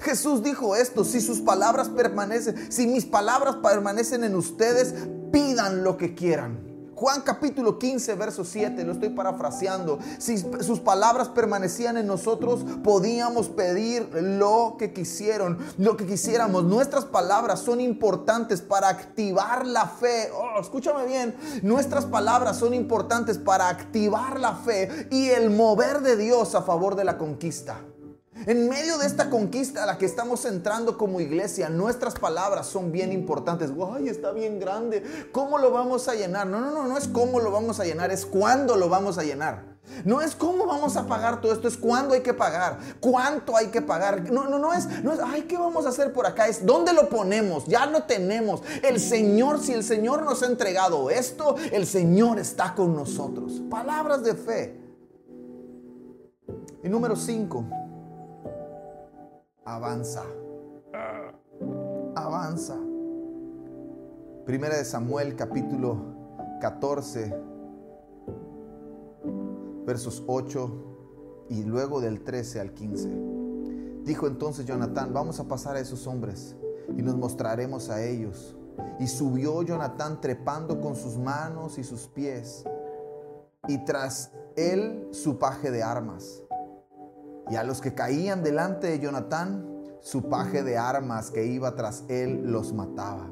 Jesús 0.00 0.42
dijo 0.42 0.74
esto, 0.76 1.04
si 1.04 1.20
sus 1.20 1.40
palabras 1.40 1.88
permanecen, 1.88 2.72
si 2.72 2.86
mis 2.86 3.04
palabras 3.04 3.56
permanecen 3.56 4.24
en 4.24 4.34
ustedes, 4.34 4.94
pidan 5.30 5.84
lo 5.84 5.96
que 5.96 6.14
quieran. 6.14 6.70
Juan 7.00 7.22
capítulo 7.22 7.78
15, 7.78 8.14
verso 8.14 8.44
7, 8.44 8.84
lo 8.84 8.92
estoy 8.92 9.08
parafraseando. 9.08 9.98
Si 10.18 10.36
sus 10.36 10.80
palabras 10.80 11.30
permanecían 11.30 11.96
en 11.96 12.06
nosotros, 12.06 12.60
podíamos 12.84 13.48
pedir 13.48 14.10
lo 14.12 14.76
que 14.78 14.92
quisieron, 14.92 15.56
lo 15.78 15.96
que 15.96 16.06
quisiéramos. 16.06 16.64
Nuestras 16.64 17.06
palabras 17.06 17.60
son 17.60 17.80
importantes 17.80 18.60
para 18.60 18.90
activar 18.90 19.66
la 19.66 19.86
fe. 19.86 20.30
Oh, 20.34 20.60
escúchame 20.60 21.06
bien, 21.06 21.34
nuestras 21.62 22.04
palabras 22.04 22.58
son 22.58 22.74
importantes 22.74 23.38
para 23.38 23.70
activar 23.70 24.38
la 24.38 24.54
fe 24.56 25.08
y 25.10 25.30
el 25.30 25.48
mover 25.48 26.02
de 26.02 26.18
Dios 26.18 26.54
a 26.54 26.60
favor 26.60 26.96
de 26.96 27.04
la 27.04 27.16
conquista. 27.16 27.80
En 28.46 28.68
medio 28.70 28.96
de 28.96 29.06
esta 29.06 29.28
conquista 29.28 29.82
a 29.82 29.86
la 29.86 29.98
que 29.98 30.06
estamos 30.06 30.46
entrando 30.46 30.96
como 30.96 31.20
iglesia, 31.20 31.68
nuestras 31.68 32.14
palabras 32.14 32.66
son 32.66 32.90
bien 32.90 33.12
importantes. 33.12 33.70
¡Ay, 33.94 34.08
está 34.08 34.32
bien 34.32 34.58
grande! 34.58 35.28
¿Cómo 35.30 35.58
lo 35.58 35.70
vamos 35.70 36.08
a 36.08 36.14
llenar? 36.14 36.46
No, 36.46 36.60
no, 36.60 36.70
no, 36.70 36.86
no 36.86 36.96
es 36.96 37.06
cómo 37.06 37.40
lo 37.40 37.50
vamos 37.50 37.80
a 37.80 37.84
llenar, 37.84 38.10
es 38.10 38.24
cuándo 38.24 38.76
lo 38.76 38.88
vamos 38.88 39.18
a 39.18 39.24
llenar. 39.24 39.68
No 40.04 40.22
es 40.22 40.34
cómo 40.34 40.66
vamos 40.66 40.96
a 40.96 41.06
pagar 41.06 41.40
todo 41.42 41.52
esto, 41.52 41.68
es 41.68 41.76
cuándo 41.76 42.14
hay 42.14 42.22
que 42.22 42.32
pagar, 42.32 42.78
cuánto 43.00 43.56
hay 43.56 43.66
que 43.66 43.82
pagar. 43.82 44.30
No, 44.30 44.48
no, 44.48 44.58
no 44.58 44.72
es, 44.72 44.86
no 45.02 45.12
es, 45.12 45.18
ay, 45.22 45.42
¿qué 45.42 45.58
vamos 45.58 45.84
a 45.84 45.90
hacer 45.90 46.12
por 46.12 46.26
acá? 46.26 46.48
Es 46.48 46.64
dónde 46.64 46.94
lo 46.94 47.08
ponemos, 47.10 47.66
ya 47.66 47.84
lo 47.86 48.04
tenemos. 48.04 48.62
El 48.82 49.00
Señor, 49.00 49.60
si 49.60 49.72
el 49.72 49.84
Señor 49.84 50.22
nos 50.22 50.42
ha 50.42 50.46
entregado 50.46 51.10
esto, 51.10 51.56
el 51.72 51.86
Señor 51.86 52.38
está 52.38 52.74
con 52.74 52.94
nosotros. 52.94 53.60
Palabras 53.68 54.22
de 54.22 54.34
fe. 54.34 54.80
Y 56.82 56.88
número 56.88 57.16
5 57.16 57.79
avanza. 59.74 60.24
Avanza. 62.16 62.76
Primera 64.44 64.76
de 64.76 64.84
Samuel 64.84 65.36
capítulo 65.36 65.96
14, 66.60 67.32
versos 69.86 70.24
8 70.26 71.46
y 71.50 71.62
luego 71.62 72.00
del 72.00 72.24
13 72.24 72.60
al 72.60 72.74
15. 72.74 73.08
Dijo 74.02 74.26
entonces 74.26 74.66
Jonatán, 74.66 75.12
vamos 75.12 75.38
a 75.38 75.44
pasar 75.46 75.76
a 75.76 75.80
esos 75.80 76.06
hombres 76.08 76.56
y 76.96 77.02
nos 77.02 77.16
mostraremos 77.16 77.90
a 77.90 78.02
ellos. 78.02 78.56
Y 78.98 79.06
subió 79.06 79.62
Jonatán 79.62 80.20
trepando 80.20 80.80
con 80.80 80.96
sus 80.96 81.16
manos 81.16 81.78
y 81.78 81.84
sus 81.84 82.08
pies, 82.08 82.64
y 83.68 83.84
tras 83.84 84.32
él 84.56 85.08
su 85.12 85.38
paje 85.38 85.70
de 85.70 85.82
armas. 85.82 86.42
Y 87.50 87.56
a 87.56 87.64
los 87.64 87.80
que 87.80 87.94
caían 87.94 88.42
delante 88.42 88.86
de 88.86 89.00
Jonatán, 89.00 89.66
su 90.00 90.28
paje 90.28 90.62
de 90.62 90.78
armas 90.78 91.30
que 91.30 91.44
iba 91.46 91.74
tras 91.74 92.04
él 92.08 92.42
los 92.44 92.72
mataba. 92.72 93.30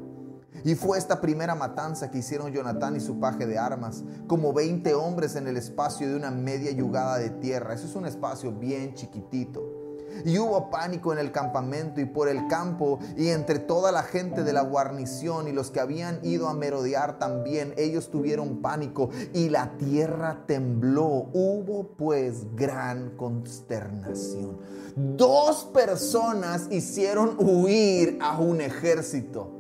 Y 0.65 0.75
fue 0.75 0.99
esta 0.99 1.21
primera 1.21 1.55
matanza 1.55 2.11
que 2.11 2.19
hicieron 2.19 2.53
Jonatán 2.53 2.97
y 2.97 3.01
su 3.01 3.21
paje 3.21 3.47
de 3.47 3.59
armas, 3.59 4.03
como 4.27 4.53
20 4.53 4.93
hombres 4.95 5.37
en 5.37 5.47
el 5.47 5.57
espacio 5.57 6.09
de 6.09 6.17
una 6.17 6.31
media 6.31 6.73
yugada 6.73 7.19
de 7.19 7.31
tierra. 7.31 7.75
Eso 7.75 7.87
es 7.87 7.95
un 7.95 8.07
espacio 8.07 8.53
bien 8.53 8.95
chiquitito. 8.95 9.78
Y 10.25 10.39
hubo 10.39 10.71
pánico 10.71 11.13
en 11.13 11.19
el 11.19 11.33
campamento 11.33 12.01
y 12.01 12.05
por 12.05 12.29
el 12.29 12.47
campo 12.49 12.99
y 13.17 13.29
entre 13.29 13.59
toda 13.59 13.93
la 13.93 14.03
gente 14.03 14.45
de 14.45 14.53
la 14.53 14.63
guarnición 14.63 15.49
y 15.49 15.53
los 15.53 15.71
que 15.71 15.81
habían 15.81 16.21
ido 16.25 16.49
a 16.49 16.55
merodear 16.55 17.19
también. 17.19 17.75
Ellos 17.77 18.11
tuvieron 18.11 18.61
pánico 18.63 19.11
y 19.33 19.49
la 19.49 19.77
tierra 19.77 20.45
tembló. 20.47 21.29
Hubo 21.33 21.95
pues 21.97 22.55
gran 22.55 23.17
consternación. 23.17 24.59
Dos 24.97 25.65
personas 25.73 26.67
hicieron 26.71 27.37
huir 27.39 28.19
a 28.21 28.41
un 28.41 28.61
ejército. 28.61 29.59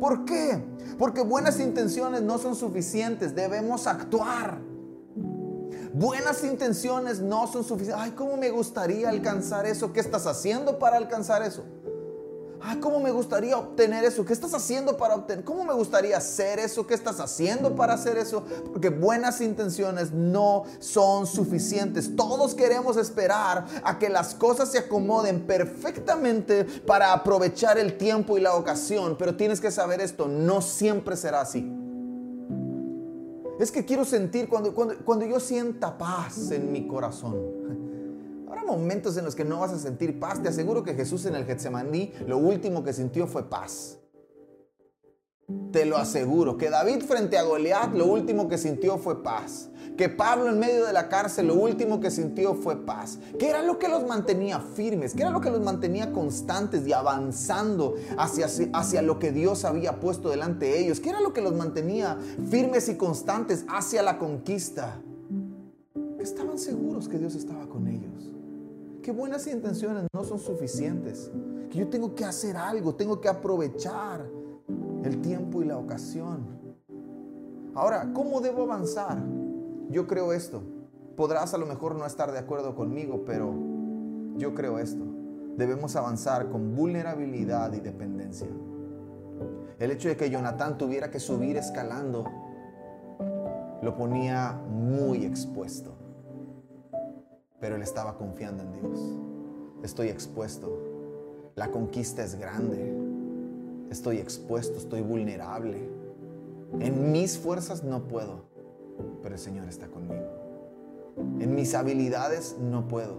¿Por 0.00 0.24
qué? 0.24 0.62
Porque 0.98 1.22
buenas 1.22 1.60
intenciones 1.60 2.22
no 2.22 2.38
son 2.38 2.54
suficientes. 2.54 3.34
Debemos 3.34 3.86
actuar. 3.86 4.60
Buenas 5.96 6.44
intenciones 6.44 7.20
no 7.20 7.46
son 7.46 7.64
suficientes. 7.64 7.98
Ay, 7.98 8.10
¿cómo 8.10 8.36
me 8.36 8.50
gustaría 8.50 9.08
alcanzar 9.08 9.64
eso? 9.64 9.94
¿Qué 9.94 10.00
estás 10.00 10.26
haciendo 10.26 10.78
para 10.78 10.98
alcanzar 10.98 11.40
eso? 11.40 11.64
Ay, 12.60 12.80
¿cómo 12.80 13.00
me 13.00 13.10
gustaría 13.10 13.56
obtener 13.56 14.04
eso? 14.04 14.22
¿Qué 14.22 14.34
estás 14.34 14.52
haciendo 14.52 14.98
para 14.98 15.14
obtener? 15.14 15.42
¿Cómo 15.42 15.64
me 15.64 15.72
gustaría 15.72 16.18
hacer 16.18 16.58
eso? 16.58 16.86
¿Qué 16.86 16.92
estás 16.92 17.18
haciendo 17.18 17.74
para 17.74 17.94
hacer 17.94 18.18
eso? 18.18 18.44
Porque 18.70 18.90
buenas 18.90 19.40
intenciones 19.40 20.12
no 20.12 20.64
son 20.80 21.26
suficientes. 21.26 22.14
Todos 22.14 22.54
queremos 22.54 22.98
esperar 22.98 23.64
a 23.82 23.98
que 23.98 24.10
las 24.10 24.34
cosas 24.34 24.70
se 24.70 24.76
acomoden 24.76 25.46
perfectamente 25.46 26.64
para 26.86 27.14
aprovechar 27.14 27.78
el 27.78 27.96
tiempo 27.96 28.36
y 28.36 28.42
la 28.42 28.54
ocasión. 28.54 29.16
Pero 29.18 29.34
tienes 29.34 29.62
que 29.62 29.70
saber 29.70 30.02
esto, 30.02 30.28
no 30.28 30.60
siempre 30.60 31.16
será 31.16 31.40
así. 31.40 31.85
Es 33.58 33.70
que 33.70 33.84
quiero 33.84 34.04
sentir 34.04 34.48
cuando, 34.48 34.74
cuando, 34.74 35.24
yo 35.24 35.40
sienta 35.40 35.96
paz 35.96 36.50
en 36.50 36.72
mi 36.72 36.86
corazón. 36.86 37.36
Habrá 38.48 38.64
momentos 38.64 39.16
en 39.16 39.24
los 39.24 39.34
que 39.34 39.44
no 39.44 39.60
vas 39.60 39.72
a 39.72 39.78
sentir 39.78 40.20
paz. 40.20 40.42
Te 40.42 40.48
aseguro 40.48 40.82
que 40.82 40.94
Jesús 40.94 41.24
en 41.24 41.34
el 41.34 41.44
Getsemaní 41.44 42.12
lo 42.26 42.38
último 42.38 42.84
que 42.84 42.92
sintió 42.92 43.26
fue 43.26 43.48
paz. 43.48 43.98
Te 45.70 45.84
lo 45.84 45.96
aseguro, 45.96 46.56
que 46.56 46.70
David 46.70 47.02
frente 47.02 47.38
a 47.38 47.44
Goliat 47.44 47.94
lo 47.94 48.06
último 48.06 48.48
que 48.48 48.58
sintió 48.58 48.98
fue 48.98 49.22
paz. 49.22 49.68
Que 49.96 50.08
Pablo 50.08 50.48
en 50.50 50.58
medio 50.58 50.84
de 50.84 50.92
la 50.92 51.08
cárcel 51.08 51.46
lo 51.46 51.54
último 51.54 52.00
que 52.00 52.10
sintió 52.10 52.54
fue 52.54 52.84
paz. 52.84 53.20
Que 53.38 53.48
era 53.48 53.62
lo 53.62 53.78
que 53.78 53.88
los 53.88 54.04
mantenía 54.04 54.58
firmes, 54.58 55.14
que 55.14 55.22
era 55.22 55.30
lo 55.30 55.40
que 55.40 55.50
los 55.50 55.60
mantenía 55.60 56.12
constantes 56.12 56.86
y 56.86 56.92
avanzando 56.92 57.94
hacia, 58.18 58.48
hacia 58.72 59.02
lo 59.02 59.20
que 59.20 59.30
Dios 59.30 59.64
había 59.64 60.00
puesto 60.00 60.30
delante 60.30 60.66
de 60.66 60.80
ellos. 60.80 60.98
Que 60.98 61.10
era 61.10 61.20
lo 61.20 61.32
que 61.32 61.40
los 61.40 61.54
mantenía 61.54 62.18
firmes 62.50 62.88
y 62.88 62.96
constantes 62.96 63.64
hacia 63.68 64.02
la 64.02 64.18
conquista. 64.18 65.00
Estaban 66.18 66.58
seguros 66.58 67.08
que 67.08 67.18
Dios 67.18 67.36
estaba 67.36 67.68
con 67.68 67.86
ellos. 67.86 68.32
Que 69.00 69.12
buenas 69.12 69.46
intenciones 69.46 70.08
no 70.12 70.24
son 70.24 70.40
suficientes. 70.40 71.30
Que 71.70 71.78
yo 71.78 71.88
tengo 71.88 72.16
que 72.16 72.24
hacer 72.24 72.56
algo, 72.56 72.96
tengo 72.96 73.20
que 73.20 73.28
aprovechar 73.28 74.35
el 75.06 75.22
tiempo 75.22 75.62
y 75.62 75.66
la 75.66 75.78
ocasión. 75.78 76.46
Ahora, 77.74 78.10
¿cómo 78.12 78.40
debo 78.40 78.62
avanzar? 78.62 79.18
Yo 79.90 80.06
creo 80.06 80.32
esto. 80.32 80.62
Podrás 81.16 81.54
a 81.54 81.58
lo 81.58 81.66
mejor 81.66 81.94
no 81.94 82.04
estar 82.04 82.32
de 82.32 82.38
acuerdo 82.38 82.74
conmigo, 82.74 83.24
pero 83.24 83.54
yo 84.36 84.54
creo 84.54 84.78
esto. 84.78 85.04
Debemos 85.56 85.96
avanzar 85.96 86.50
con 86.50 86.74
vulnerabilidad 86.74 87.72
y 87.72 87.80
dependencia. 87.80 88.48
El 89.78 89.90
hecho 89.90 90.08
de 90.08 90.16
que 90.16 90.28
Jonatán 90.30 90.76
tuviera 90.76 91.10
que 91.10 91.20
subir 91.20 91.56
escalando 91.56 92.24
lo 93.82 93.96
ponía 93.96 94.60
muy 94.68 95.24
expuesto. 95.24 95.94
Pero 97.60 97.76
él 97.76 97.82
estaba 97.82 98.18
confiando 98.18 98.62
en 98.62 98.72
Dios. 98.72 99.00
Estoy 99.82 100.08
expuesto. 100.08 100.82
La 101.54 101.70
conquista 101.70 102.22
es 102.22 102.38
grande 102.38 103.05
estoy 103.90 104.18
expuesto, 104.18 104.78
estoy 104.78 105.02
vulnerable. 105.02 105.88
En 106.80 107.12
mis 107.12 107.38
fuerzas 107.38 107.84
no 107.84 108.08
puedo, 108.08 108.44
pero 109.22 109.34
el 109.34 109.40
Señor 109.40 109.68
está 109.68 109.88
conmigo. 109.88 110.24
En 111.40 111.54
mis 111.54 111.74
habilidades 111.74 112.56
no 112.60 112.88
puedo, 112.88 113.16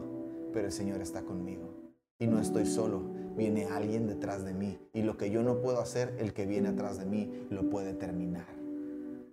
pero 0.53 0.67
el 0.67 0.73
Señor 0.73 1.01
está 1.01 1.23
conmigo. 1.23 1.73
Y 2.19 2.27
no 2.27 2.39
estoy 2.39 2.65
solo, 2.65 3.03
viene 3.35 3.65
alguien 3.65 4.07
detrás 4.07 4.43
de 4.43 4.53
mí. 4.53 4.77
Y 4.93 5.03
lo 5.03 5.17
que 5.17 5.29
yo 5.29 5.43
no 5.43 5.61
puedo 5.61 5.79
hacer, 5.79 6.15
el 6.19 6.33
que 6.33 6.45
viene 6.45 6.69
atrás 6.69 6.97
de 6.97 7.05
mí 7.05 7.31
lo 7.49 7.69
puede 7.69 7.93
terminar. 7.93 8.47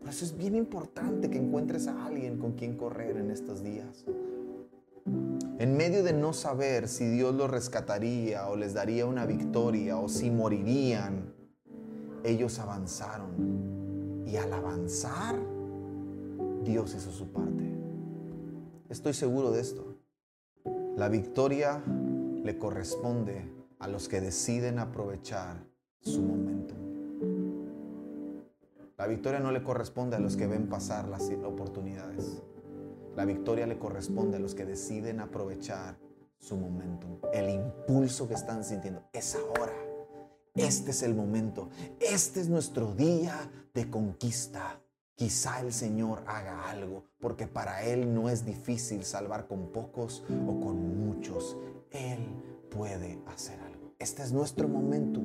Por 0.00 0.10
eso 0.10 0.24
es 0.26 0.36
bien 0.36 0.54
importante 0.54 1.30
que 1.30 1.38
encuentres 1.38 1.86
a 1.86 2.04
alguien 2.04 2.38
con 2.38 2.52
quien 2.52 2.76
correr 2.76 3.16
en 3.16 3.30
estos 3.30 3.62
días. 3.62 4.04
En 5.58 5.76
medio 5.76 6.02
de 6.02 6.12
no 6.12 6.32
saber 6.32 6.88
si 6.88 7.06
Dios 7.06 7.32
los 7.32 7.48
rescataría 7.48 8.48
o 8.48 8.56
les 8.56 8.74
daría 8.74 9.06
una 9.06 9.24
victoria 9.24 9.98
o 9.98 10.08
si 10.08 10.28
morirían, 10.30 11.32
ellos 12.24 12.58
avanzaron. 12.58 14.24
Y 14.26 14.36
al 14.36 14.52
avanzar, 14.52 15.36
Dios 16.64 16.94
hizo 16.94 17.12
su 17.12 17.28
parte. 17.28 17.64
Estoy 18.88 19.14
seguro 19.14 19.52
de 19.52 19.60
esto. 19.60 19.96
La 20.96 21.08
victoria 21.08 21.82
le 21.86 22.58
corresponde 22.58 23.48
a 23.78 23.86
los 23.86 24.08
que 24.08 24.20
deciden 24.20 24.80
aprovechar 24.80 25.64
su 26.00 26.20
momento. 26.20 26.74
La 28.96 29.06
victoria 29.06 29.38
no 29.38 29.52
le 29.52 29.62
corresponde 29.62 30.16
a 30.16 30.20
los 30.20 30.36
que 30.36 30.46
ven 30.46 30.68
pasar 30.68 31.08
las 31.08 31.30
oportunidades. 31.44 32.42
La 33.16 33.24
victoria 33.24 33.66
le 33.66 33.78
corresponde 33.78 34.36
a 34.38 34.40
los 34.40 34.54
que 34.54 34.64
deciden 34.64 35.20
aprovechar 35.20 35.96
su 36.38 36.56
momento. 36.56 37.20
El 37.32 37.48
impulso 37.48 38.28
que 38.28 38.34
están 38.34 38.64
sintiendo 38.64 39.02
es 39.12 39.36
ahora. 39.36 39.72
Este 40.54 40.90
es 40.90 41.02
el 41.02 41.14
momento. 41.14 41.68
Este 42.00 42.40
es 42.40 42.48
nuestro 42.48 42.94
día 42.94 43.50
de 43.72 43.88
conquista. 43.88 44.80
Quizá 45.16 45.60
el 45.60 45.72
Señor 45.72 46.24
haga 46.26 46.68
algo, 46.68 47.04
porque 47.20 47.46
para 47.46 47.84
Él 47.84 48.12
no 48.12 48.28
es 48.28 48.44
difícil 48.44 49.04
salvar 49.04 49.46
con 49.46 49.70
pocos 49.70 50.24
o 50.46 50.60
con 50.60 51.06
muchos. 51.06 51.56
Él 51.90 52.18
puede 52.70 53.20
hacer 53.26 53.60
algo. 53.60 53.94
Este 53.98 54.22
es 54.22 54.32
nuestro 54.32 54.68
momento. 54.68 55.20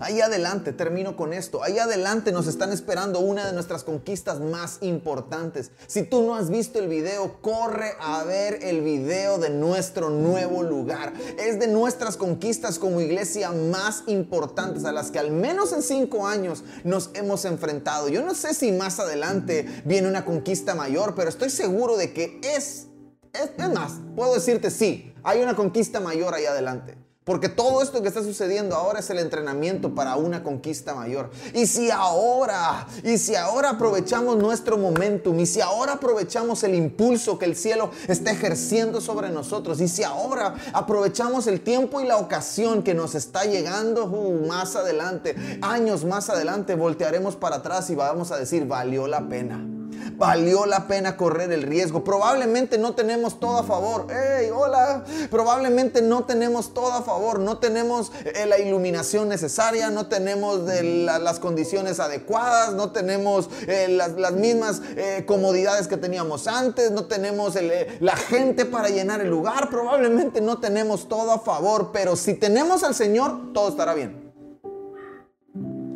Ahí 0.00 0.20
adelante, 0.20 0.72
termino 0.72 1.16
con 1.16 1.32
esto. 1.32 1.62
Ahí 1.62 1.78
adelante 1.78 2.32
nos 2.32 2.46
están 2.46 2.72
esperando 2.72 3.20
una 3.20 3.46
de 3.46 3.52
nuestras 3.52 3.84
conquistas 3.84 4.40
más 4.40 4.78
importantes. 4.80 5.70
Si 5.86 6.02
tú 6.02 6.22
no 6.22 6.34
has 6.34 6.50
visto 6.50 6.78
el 6.78 6.88
video, 6.88 7.40
corre 7.40 7.92
a 8.00 8.24
ver 8.24 8.58
el 8.62 8.82
video 8.82 9.38
de 9.38 9.50
nuestro 9.50 10.10
nuevo 10.10 10.62
lugar. 10.62 11.12
Es 11.38 11.58
de 11.58 11.66
nuestras 11.66 12.16
conquistas 12.16 12.78
como 12.78 13.00
iglesia 13.00 13.52
más 13.52 14.04
importantes 14.06 14.84
a 14.84 14.92
las 14.92 15.10
que 15.10 15.18
al 15.18 15.30
menos 15.30 15.72
en 15.72 15.82
cinco 15.82 16.26
años 16.26 16.64
nos 16.84 17.10
hemos 17.14 17.44
enfrentado. 17.44 18.08
Yo 18.08 18.22
no 18.22 18.34
sé 18.34 18.54
si 18.54 18.72
más 18.72 18.98
adelante 19.00 19.66
viene 19.84 20.08
una 20.08 20.24
conquista 20.24 20.74
mayor, 20.74 21.14
pero 21.14 21.28
estoy 21.28 21.50
seguro 21.50 21.96
de 21.96 22.12
que 22.12 22.40
es, 22.42 22.86
es, 23.32 23.68
más, 23.72 23.92
puedo 24.16 24.34
decirte 24.34 24.70
sí, 24.70 25.14
hay 25.22 25.42
una 25.42 25.56
conquista 25.56 26.00
mayor 26.00 26.34
ahí 26.34 26.46
adelante. 26.46 26.96
Porque 27.24 27.48
todo 27.48 27.82
esto 27.82 28.02
que 28.02 28.08
está 28.08 28.22
sucediendo 28.22 28.74
ahora 28.74 28.98
es 28.98 29.08
el 29.10 29.20
entrenamiento 29.20 29.94
para 29.94 30.16
una 30.16 30.42
conquista 30.42 30.92
mayor. 30.94 31.30
Y 31.54 31.66
si 31.66 31.88
ahora, 31.88 32.88
y 33.04 33.16
si 33.16 33.36
ahora 33.36 33.70
aprovechamos 33.70 34.36
nuestro 34.38 34.76
momentum, 34.76 35.38
y 35.38 35.46
si 35.46 35.60
ahora 35.60 35.94
aprovechamos 35.94 36.64
el 36.64 36.74
impulso 36.74 37.38
que 37.38 37.44
el 37.44 37.54
cielo 37.54 37.92
está 38.08 38.32
ejerciendo 38.32 39.00
sobre 39.00 39.30
nosotros, 39.30 39.80
y 39.80 39.86
si 39.86 40.02
ahora 40.02 40.56
aprovechamos 40.72 41.46
el 41.46 41.60
tiempo 41.60 42.00
y 42.00 42.06
la 42.06 42.16
ocasión 42.16 42.82
que 42.82 42.92
nos 42.92 43.14
está 43.14 43.44
llegando 43.44 44.06
uh, 44.06 44.44
más 44.48 44.74
adelante, 44.74 45.36
años 45.62 46.04
más 46.04 46.28
adelante, 46.28 46.74
voltearemos 46.74 47.36
para 47.36 47.56
atrás 47.56 47.88
y 47.90 47.94
vamos 47.94 48.32
a 48.32 48.36
decir, 48.36 48.66
valió 48.66 49.06
la 49.06 49.28
pena 49.28 49.81
valió 50.16 50.66
la 50.66 50.86
pena 50.86 51.16
correr 51.16 51.52
el 51.52 51.62
riesgo. 51.62 52.04
Probablemente 52.04 52.78
no 52.78 52.94
tenemos 52.94 53.40
todo 53.40 53.58
a 53.58 53.64
favor. 53.64 54.06
Hey, 54.10 54.50
hola. 54.54 55.04
Probablemente 55.30 56.02
no 56.02 56.24
tenemos 56.24 56.74
todo 56.74 56.92
a 56.92 57.02
favor. 57.02 57.40
No 57.40 57.58
tenemos 57.58 58.12
eh, 58.24 58.46
la 58.46 58.58
iluminación 58.58 59.28
necesaria, 59.28 59.90
no 59.90 60.06
tenemos 60.06 60.60
las 60.60 61.38
condiciones 61.38 62.00
adecuadas, 62.00 62.72
no 62.74 62.90
tenemos 62.92 63.48
eh, 63.66 63.88
las, 63.88 64.32
mismas 64.32 64.82
eh, 64.96 65.24
comodidades 65.26 65.88
que 65.88 65.96
teníamos 65.96 66.46
antes, 66.46 66.90
no 66.90 67.06
tenemos 67.06 67.56
la 68.00 68.16
gente 68.16 68.64
para 68.64 68.88
llenar 68.88 69.20
el 69.20 69.28
lugar. 69.28 69.70
Probablemente 69.70 70.40
no 70.40 70.58
tenemos 70.58 71.08
todo 71.08 71.32
a 71.32 71.40
favor, 71.40 71.90
pero 71.92 72.16
si 72.16 72.34
tenemos 72.34 72.82
al 72.82 72.94
Señor, 72.94 73.52
todo 73.52 73.68
estará 73.68 73.94
bien. 73.94 74.32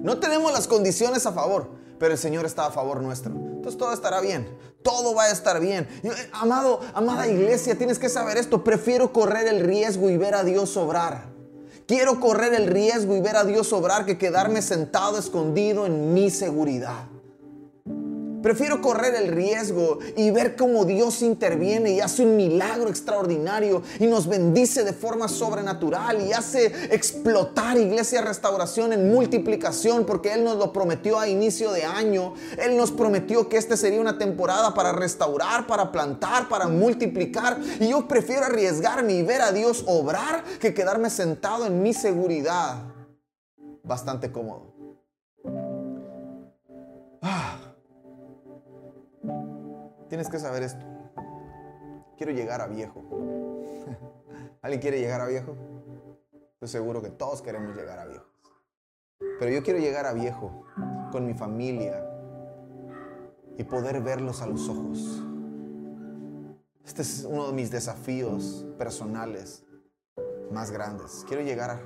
No 0.06 0.18
tenemos 0.18 0.52
las 0.52 0.68
condiciones 0.68 1.26
a 1.26 1.32
favor, 1.32 1.68
pero 1.98 2.12
el 2.12 2.18
Señor 2.18 2.46
está 2.46 2.66
a 2.66 2.70
favor 2.70 3.00
nuestro. 3.00 3.32
Entonces 3.32 3.78
todo 3.78 3.92
estará 3.92 4.20
bien. 4.20 4.48
Todo 4.82 5.14
va 5.14 5.24
a 5.24 5.30
estar 5.30 5.60
bien. 5.60 5.88
Eh, 6.02 6.10
amado, 6.32 6.80
amada 6.94 7.26
iglesia, 7.26 7.76
tienes 7.76 7.98
que 7.98 8.08
saber 8.08 8.36
esto. 8.36 8.62
Prefiero 8.62 9.12
correr 9.12 9.48
el 9.48 9.60
riesgo 9.60 10.10
y 10.10 10.16
ver 10.16 10.34
a 10.34 10.44
Dios 10.44 10.76
obrar. 10.76 11.24
Quiero 11.86 12.20
correr 12.20 12.54
el 12.54 12.66
riesgo 12.66 13.14
y 13.14 13.20
ver 13.20 13.36
a 13.36 13.44
Dios 13.44 13.72
obrar 13.72 14.04
que 14.04 14.18
quedarme 14.18 14.62
sentado 14.62 15.18
escondido 15.18 15.86
en 15.86 16.14
mi 16.14 16.30
seguridad. 16.30 17.04
Prefiero 18.46 18.80
correr 18.80 19.16
el 19.16 19.32
riesgo 19.32 19.98
y 20.16 20.30
ver 20.30 20.54
cómo 20.54 20.84
Dios 20.84 21.20
interviene 21.22 21.90
y 21.90 22.00
hace 22.00 22.22
un 22.22 22.36
milagro 22.36 22.88
extraordinario 22.88 23.82
y 23.98 24.06
nos 24.06 24.28
bendice 24.28 24.84
de 24.84 24.92
forma 24.92 25.26
sobrenatural 25.26 26.24
y 26.24 26.32
hace 26.32 26.66
explotar 26.94 27.76
Iglesia 27.76 28.20
Restauración 28.20 28.92
en 28.92 29.10
multiplicación 29.10 30.06
porque 30.06 30.32
Él 30.32 30.44
nos 30.44 30.58
lo 30.58 30.72
prometió 30.72 31.18
a 31.18 31.26
inicio 31.26 31.72
de 31.72 31.86
año. 31.86 32.34
Él 32.56 32.76
nos 32.76 32.92
prometió 32.92 33.48
que 33.48 33.56
esta 33.56 33.76
sería 33.76 34.00
una 34.00 34.16
temporada 34.16 34.72
para 34.74 34.92
restaurar, 34.92 35.66
para 35.66 35.90
plantar, 35.90 36.48
para 36.48 36.68
multiplicar. 36.68 37.58
Y 37.80 37.88
yo 37.88 38.06
prefiero 38.06 38.44
arriesgarme 38.44 39.14
y 39.14 39.22
ver 39.24 39.42
a 39.42 39.50
Dios 39.50 39.82
obrar 39.88 40.44
que 40.60 40.72
quedarme 40.72 41.10
sentado 41.10 41.66
en 41.66 41.82
mi 41.82 41.92
seguridad. 41.92 42.76
Bastante 43.82 44.30
cómodo. 44.30 44.72
Ah. 47.20 47.65
Tienes 50.08 50.28
que 50.28 50.38
saber 50.38 50.62
esto. 50.62 50.84
Quiero 52.16 52.32
llegar 52.32 52.60
a 52.60 52.68
viejo. 52.68 53.02
¿Alguien 54.62 54.80
quiere 54.80 55.00
llegar 55.00 55.20
a 55.20 55.26
viejo? 55.26 55.56
Estoy 56.54 56.68
seguro 56.68 57.02
que 57.02 57.10
todos 57.10 57.42
queremos 57.42 57.76
llegar 57.76 57.98
a 57.98 58.06
viejos. 58.06 58.28
Pero 59.38 59.50
yo 59.50 59.62
quiero 59.62 59.78
llegar 59.78 60.06
a 60.06 60.12
viejo 60.12 60.64
con 61.10 61.26
mi 61.26 61.34
familia 61.34 62.06
y 63.58 63.64
poder 63.64 64.00
verlos 64.00 64.42
a 64.42 64.46
los 64.46 64.68
ojos. 64.68 65.22
Este 66.84 67.02
es 67.02 67.26
uno 67.28 67.48
de 67.48 67.52
mis 67.52 67.70
desafíos 67.70 68.64
personales 68.78 69.64
más 70.52 70.70
grandes. 70.70 71.24
Quiero 71.26 71.42
llegar 71.42 71.70
a, 71.70 71.80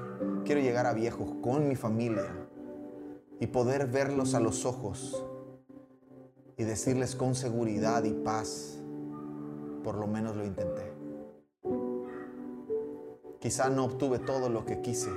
quiero 0.44 0.60
llegar 0.60 0.86
a 0.86 0.92
viejo 0.92 1.40
con 1.40 1.68
mi 1.68 1.74
familia 1.74 2.48
y 3.40 3.46
poder 3.46 3.86
verlos 3.86 4.34
a 4.34 4.40
los 4.40 4.66
ojos 4.66 5.24
y 6.60 6.64
decirles 6.64 7.16
con 7.16 7.34
seguridad 7.34 8.04
y 8.04 8.12
paz, 8.12 8.78
por 9.82 9.94
lo 9.94 10.06
menos 10.06 10.36
lo 10.36 10.44
intenté. 10.44 10.92
Quizá 13.38 13.70
no 13.70 13.86
obtuve 13.86 14.18
todo 14.18 14.50
lo 14.50 14.66
que 14.66 14.82
quise. 14.82 15.08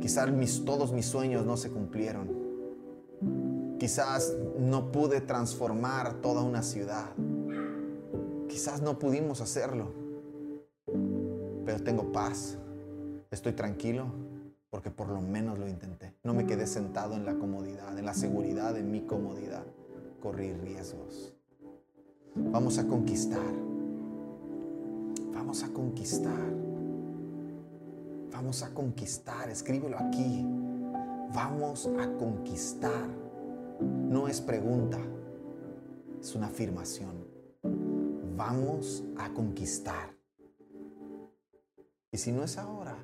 Quizás 0.00 0.32
mis, 0.32 0.64
todos 0.64 0.90
mis 0.94 1.04
sueños 1.04 1.44
no 1.44 1.58
se 1.58 1.70
cumplieron. 1.70 2.30
Quizás 3.78 4.34
no 4.58 4.90
pude 4.90 5.20
transformar 5.20 6.14
toda 6.22 6.40
una 6.40 6.62
ciudad. 6.62 7.10
Quizás 8.48 8.80
no 8.80 8.98
pudimos 8.98 9.42
hacerlo. 9.42 9.92
Pero 11.66 11.84
tengo 11.84 12.10
paz. 12.10 12.56
Estoy 13.30 13.52
tranquilo 13.52 14.06
porque 14.70 14.90
por 14.90 15.10
lo 15.10 15.20
menos 15.20 15.58
lo 15.58 15.68
intenté. 15.68 16.14
No 16.24 16.32
me 16.32 16.46
quedé 16.46 16.66
sentado 16.66 17.16
en 17.16 17.26
la 17.26 17.34
comodidad, 17.34 17.98
en 17.98 18.06
la 18.06 18.14
seguridad 18.14 18.72
de 18.72 18.82
mi 18.82 19.02
comodidad 19.02 19.66
correr 20.22 20.56
riesgos. 20.62 21.34
Vamos 22.34 22.78
a 22.78 22.86
conquistar. 22.86 23.52
Vamos 25.34 25.64
a 25.64 25.68
conquistar. 25.72 26.54
Vamos 28.32 28.62
a 28.62 28.72
conquistar. 28.72 29.50
Escríbelo 29.50 29.98
aquí. 29.98 30.46
Vamos 31.34 31.90
a 31.98 32.16
conquistar. 32.18 33.08
No 33.80 34.28
es 34.28 34.40
pregunta, 34.40 34.98
es 36.20 36.34
una 36.36 36.46
afirmación. 36.46 37.26
Vamos 38.36 39.02
a 39.18 39.32
conquistar. 39.34 40.14
Y 42.12 42.18
si 42.18 42.30
no 42.30 42.44
es 42.44 42.58
ahora, 42.58 42.96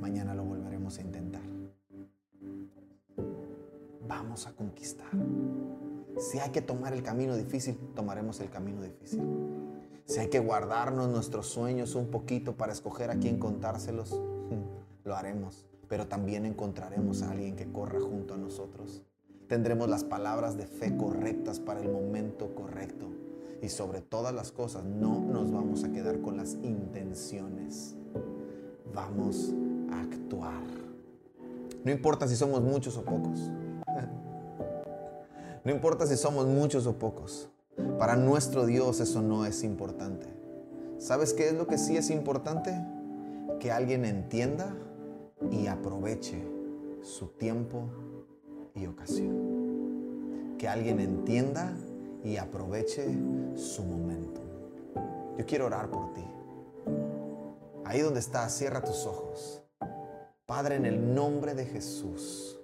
mañana 0.00 0.34
lo 0.34 0.44
volveremos 0.44 0.98
a 0.98 1.02
intentar 1.02 1.31
a 4.46 4.52
conquistar. 4.52 5.10
Si 6.18 6.38
hay 6.38 6.50
que 6.50 6.62
tomar 6.62 6.92
el 6.92 7.02
camino 7.02 7.36
difícil, 7.36 7.76
tomaremos 7.94 8.40
el 8.40 8.50
camino 8.50 8.82
difícil. 8.82 9.22
Si 10.04 10.20
hay 10.20 10.28
que 10.28 10.40
guardarnos 10.40 11.08
nuestros 11.08 11.46
sueños 11.46 11.94
un 11.94 12.08
poquito 12.08 12.56
para 12.56 12.72
escoger 12.72 13.10
a 13.10 13.16
quién 13.16 13.38
contárselos, 13.38 14.20
lo 15.04 15.16
haremos. 15.16 15.66
Pero 15.88 16.06
también 16.06 16.46
encontraremos 16.46 17.22
a 17.22 17.30
alguien 17.30 17.56
que 17.56 17.70
corra 17.70 18.00
junto 18.00 18.34
a 18.34 18.38
nosotros. 18.38 19.02
Tendremos 19.48 19.88
las 19.88 20.04
palabras 20.04 20.56
de 20.56 20.66
fe 20.66 20.96
correctas 20.96 21.60
para 21.60 21.80
el 21.80 21.90
momento 21.90 22.54
correcto. 22.54 23.06
Y 23.60 23.68
sobre 23.68 24.00
todas 24.00 24.34
las 24.34 24.50
cosas, 24.50 24.84
no 24.84 25.20
nos 25.20 25.52
vamos 25.52 25.84
a 25.84 25.92
quedar 25.92 26.20
con 26.20 26.36
las 26.36 26.54
intenciones. 26.62 27.94
Vamos 28.94 29.54
a 29.92 30.00
actuar. 30.00 30.62
No 31.84 31.90
importa 31.90 32.28
si 32.28 32.36
somos 32.36 32.62
muchos 32.62 32.96
o 32.96 33.02
pocos. 33.02 33.50
No 35.64 35.70
importa 35.70 36.06
si 36.06 36.16
somos 36.16 36.46
muchos 36.46 36.86
o 36.86 36.98
pocos. 36.98 37.48
Para 37.98 38.16
nuestro 38.16 38.66
Dios 38.66 39.00
eso 39.00 39.22
no 39.22 39.46
es 39.46 39.62
importante. 39.62 40.26
¿Sabes 40.98 41.32
qué 41.32 41.48
es 41.48 41.54
lo 41.54 41.66
que 41.66 41.78
sí 41.78 41.96
es 41.96 42.10
importante? 42.10 42.74
Que 43.60 43.70
alguien 43.70 44.04
entienda 44.04 44.74
y 45.50 45.68
aproveche 45.68 46.42
su 47.02 47.28
tiempo 47.28 47.84
y 48.74 48.86
ocasión. 48.86 50.56
Que 50.58 50.68
alguien 50.68 51.00
entienda 51.00 51.72
y 52.24 52.36
aproveche 52.36 53.06
su 53.54 53.84
momento. 53.84 54.40
Yo 55.38 55.46
quiero 55.46 55.66
orar 55.66 55.90
por 55.90 56.12
ti. 56.12 56.24
Ahí 57.84 58.00
donde 58.00 58.20
estás, 58.20 58.52
cierra 58.52 58.82
tus 58.82 59.06
ojos. 59.06 59.62
Padre, 60.46 60.76
en 60.76 60.86
el 60.86 61.14
nombre 61.14 61.54
de 61.54 61.66
Jesús. 61.66 62.61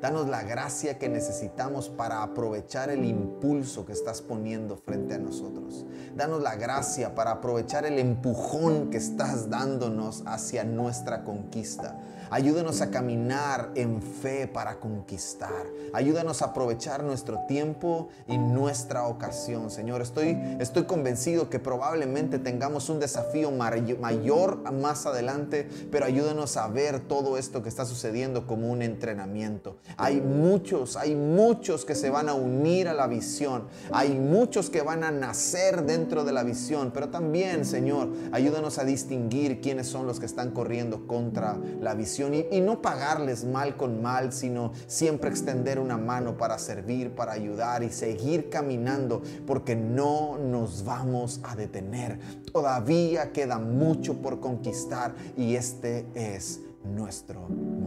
Danos 0.00 0.28
la 0.28 0.42
gracia 0.42 0.98
que 0.98 1.08
necesitamos 1.08 1.88
para 1.88 2.22
aprovechar 2.22 2.90
el 2.90 3.04
impulso 3.04 3.86
que 3.86 3.92
estás 3.92 4.20
poniendo 4.20 4.76
frente 4.76 5.14
a 5.14 5.18
nosotros. 5.18 5.86
Danos 6.14 6.42
la 6.42 6.54
gracia 6.56 7.14
para 7.14 7.32
aprovechar 7.32 7.86
el 7.86 7.98
empujón 7.98 8.90
que 8.90 8.98
estás 8.98 9.48
dándonos 9.48 10.22
hacia 10.26 10.64
nuestra 10.64 11.24
conquista. 11.24 11.98
Ayúdanos 12.30 12.80
a 12.80 12.90
caminar 12.90 13.70
en 13.76 14.02
fe 14.02 14.48
para 14.48 14.80
conquistar. 14.80 15.64
Ayúdanos 15.92 16.42
a 16.42 16.46
aprovechar 16.46 17.04
nuestro 17.04 17.38
tiempo 17.46 18.08
y 18.26 18.36
nuestra 18.36 19.06
ocasión. 19.06 19.70
Señor, 19.70 20.02
estoy, 20.02 20.36
estoy 20.58 20.84
convencido 20.84 21.48
que 21.48 21.60
probablemente 21.60 22.38
tengamos 22.38 22.88
un 22.88 22.98
desafío 22.98 23.52
mayor 23.52 24.72
más 24.72 25.06
adelante, 25.06 25.68
pero 25.92 26.06
ayúdanos 26.06 26.56
a 26.56 26.66
ver 26.66 27.00
todo 27.00 27.38
esto 27.38 27.62
que 27.62 27.68
está 27.68 27.84
sucediendo 27.84 28.46
como 28.46 28.70
un 28.70 28.82
entrenamiento. 28.82 29.76
Hay 29.96 30.20
muchos, 30.20 30.96
hay 30.96 31.14
muchos 31.14 31.84
que 31.84 31.94
se 31.94 32.10
van 32.10 32.28
a 32.28 32.34
unir 32.34 32.88
a 32.88 32.94
la 32.94 33.06
visión. 33.06 33.68
Hay 33.92 34.10
muchos 34.18 34.68
que 34.68 34.82
van 34.82 35.04
a 35.04 35.12
nacer 35.12 35.84
dentro 35.84 36.24
de 36.24 36.32
la 36.32 36.42
visión, 36.42 36.90
pero 36.92 37.08
también, 37.08 37.64
Señor, 37.64 38.08
ayúdanos 38.32 38.78
a 38.78 38.84
distinguir 38.84 39.60
quiénes 39.60 39.86
son 39.86 40.06
los 40.06 40.18
que 40.18 40.26
están 40.26 40.50
corriendo 40.50 41.06
contra 41.06 41.56
la 41.80 41.94
visión 41.94 42.15
y, 42.18 42.60
no 42.60 42.80
pagarles 42.80 43.44
mal 43.44 43.76
con 43.76 44.00
mal, 44.02 44.32
sino 44.32 44.72
siempre 44.86 45.30
extender 45.30 45.78
una 45.78 45.98
mano 45.98 46.36
para 46.36 46.58
servir, 46.58 47.14
para 47.14 47.32
ayudar 47.32 47.82
y 47.82 47.90
seguir 47.90 48.48
caminando, 48.48 49.22
porque 49.46 49.76
no 49.76 50.38
nos 50.38 50.84
vamos 50.84 51.40
a 51.42 51.54
detener. 51.54 52.18
Todavía 52.52 53.32
queda 53.32 53.58
mucho 53.58 54.20
por 54.22 54.40
conquistar 54.40 55.14
y 55.36 55.56
este 55.56 56.06
es 56.14 56.60
nuestro 56.84 57.40
momento. 57.40 57.85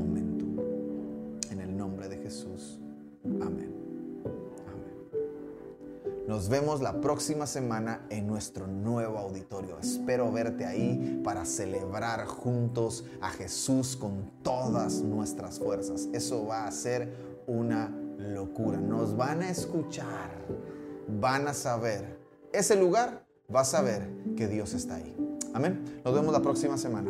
Nos 6.29 6.47
vemos 6.47 6.79
la 6.79 7.01
próxima 7.01 7.47
semana 7.47 8.05
en 8.11 8.27
nuestro 8.27 8.67
nuevo 8.67 9.17
auditorio. 9.17 9.79
Espero 9.79 10.31
verte 10.31 10.63
ahí 10.63 11.19
para 11.23 11.43
celebrar 11.43 12.27
juntos 12.27 13.03
a 13.19 13.31
Jesús 13.31 13.95
con 13.95 14.29
todas 14.43 15.01
nuestras 15.01 15.57
fuerzas. 15.57 16.07
Eso 16.13 16.45
va 16.45 16.67
a 16.67 16.71
ser 16.71 17.41
una 17.47 17.91
locura. 18.19 18.79
Nos 18.79 19.17
van 19.17 19.41
a 19.41 19.49
escuchar, 19.49 20.29
van 21.07 21.47
a 21.47 21.55
saber. 21.55 22.19
Ese 22.53 22.75
lugar 22.75 23.25
va 23.53 23.61
a 23.61 23.65
saber 23.65 24.07
que 24.37 24.47
Dios 24.47 24.75
está 24.75 24.97
ahí. 24.97 25.17
Amén. 25.55 25.99
Nos 26.05 26.13
vemos 26.13 26.31
la 26.31 26.43
próxima 26.43 26.77
semana. 26.77 27.09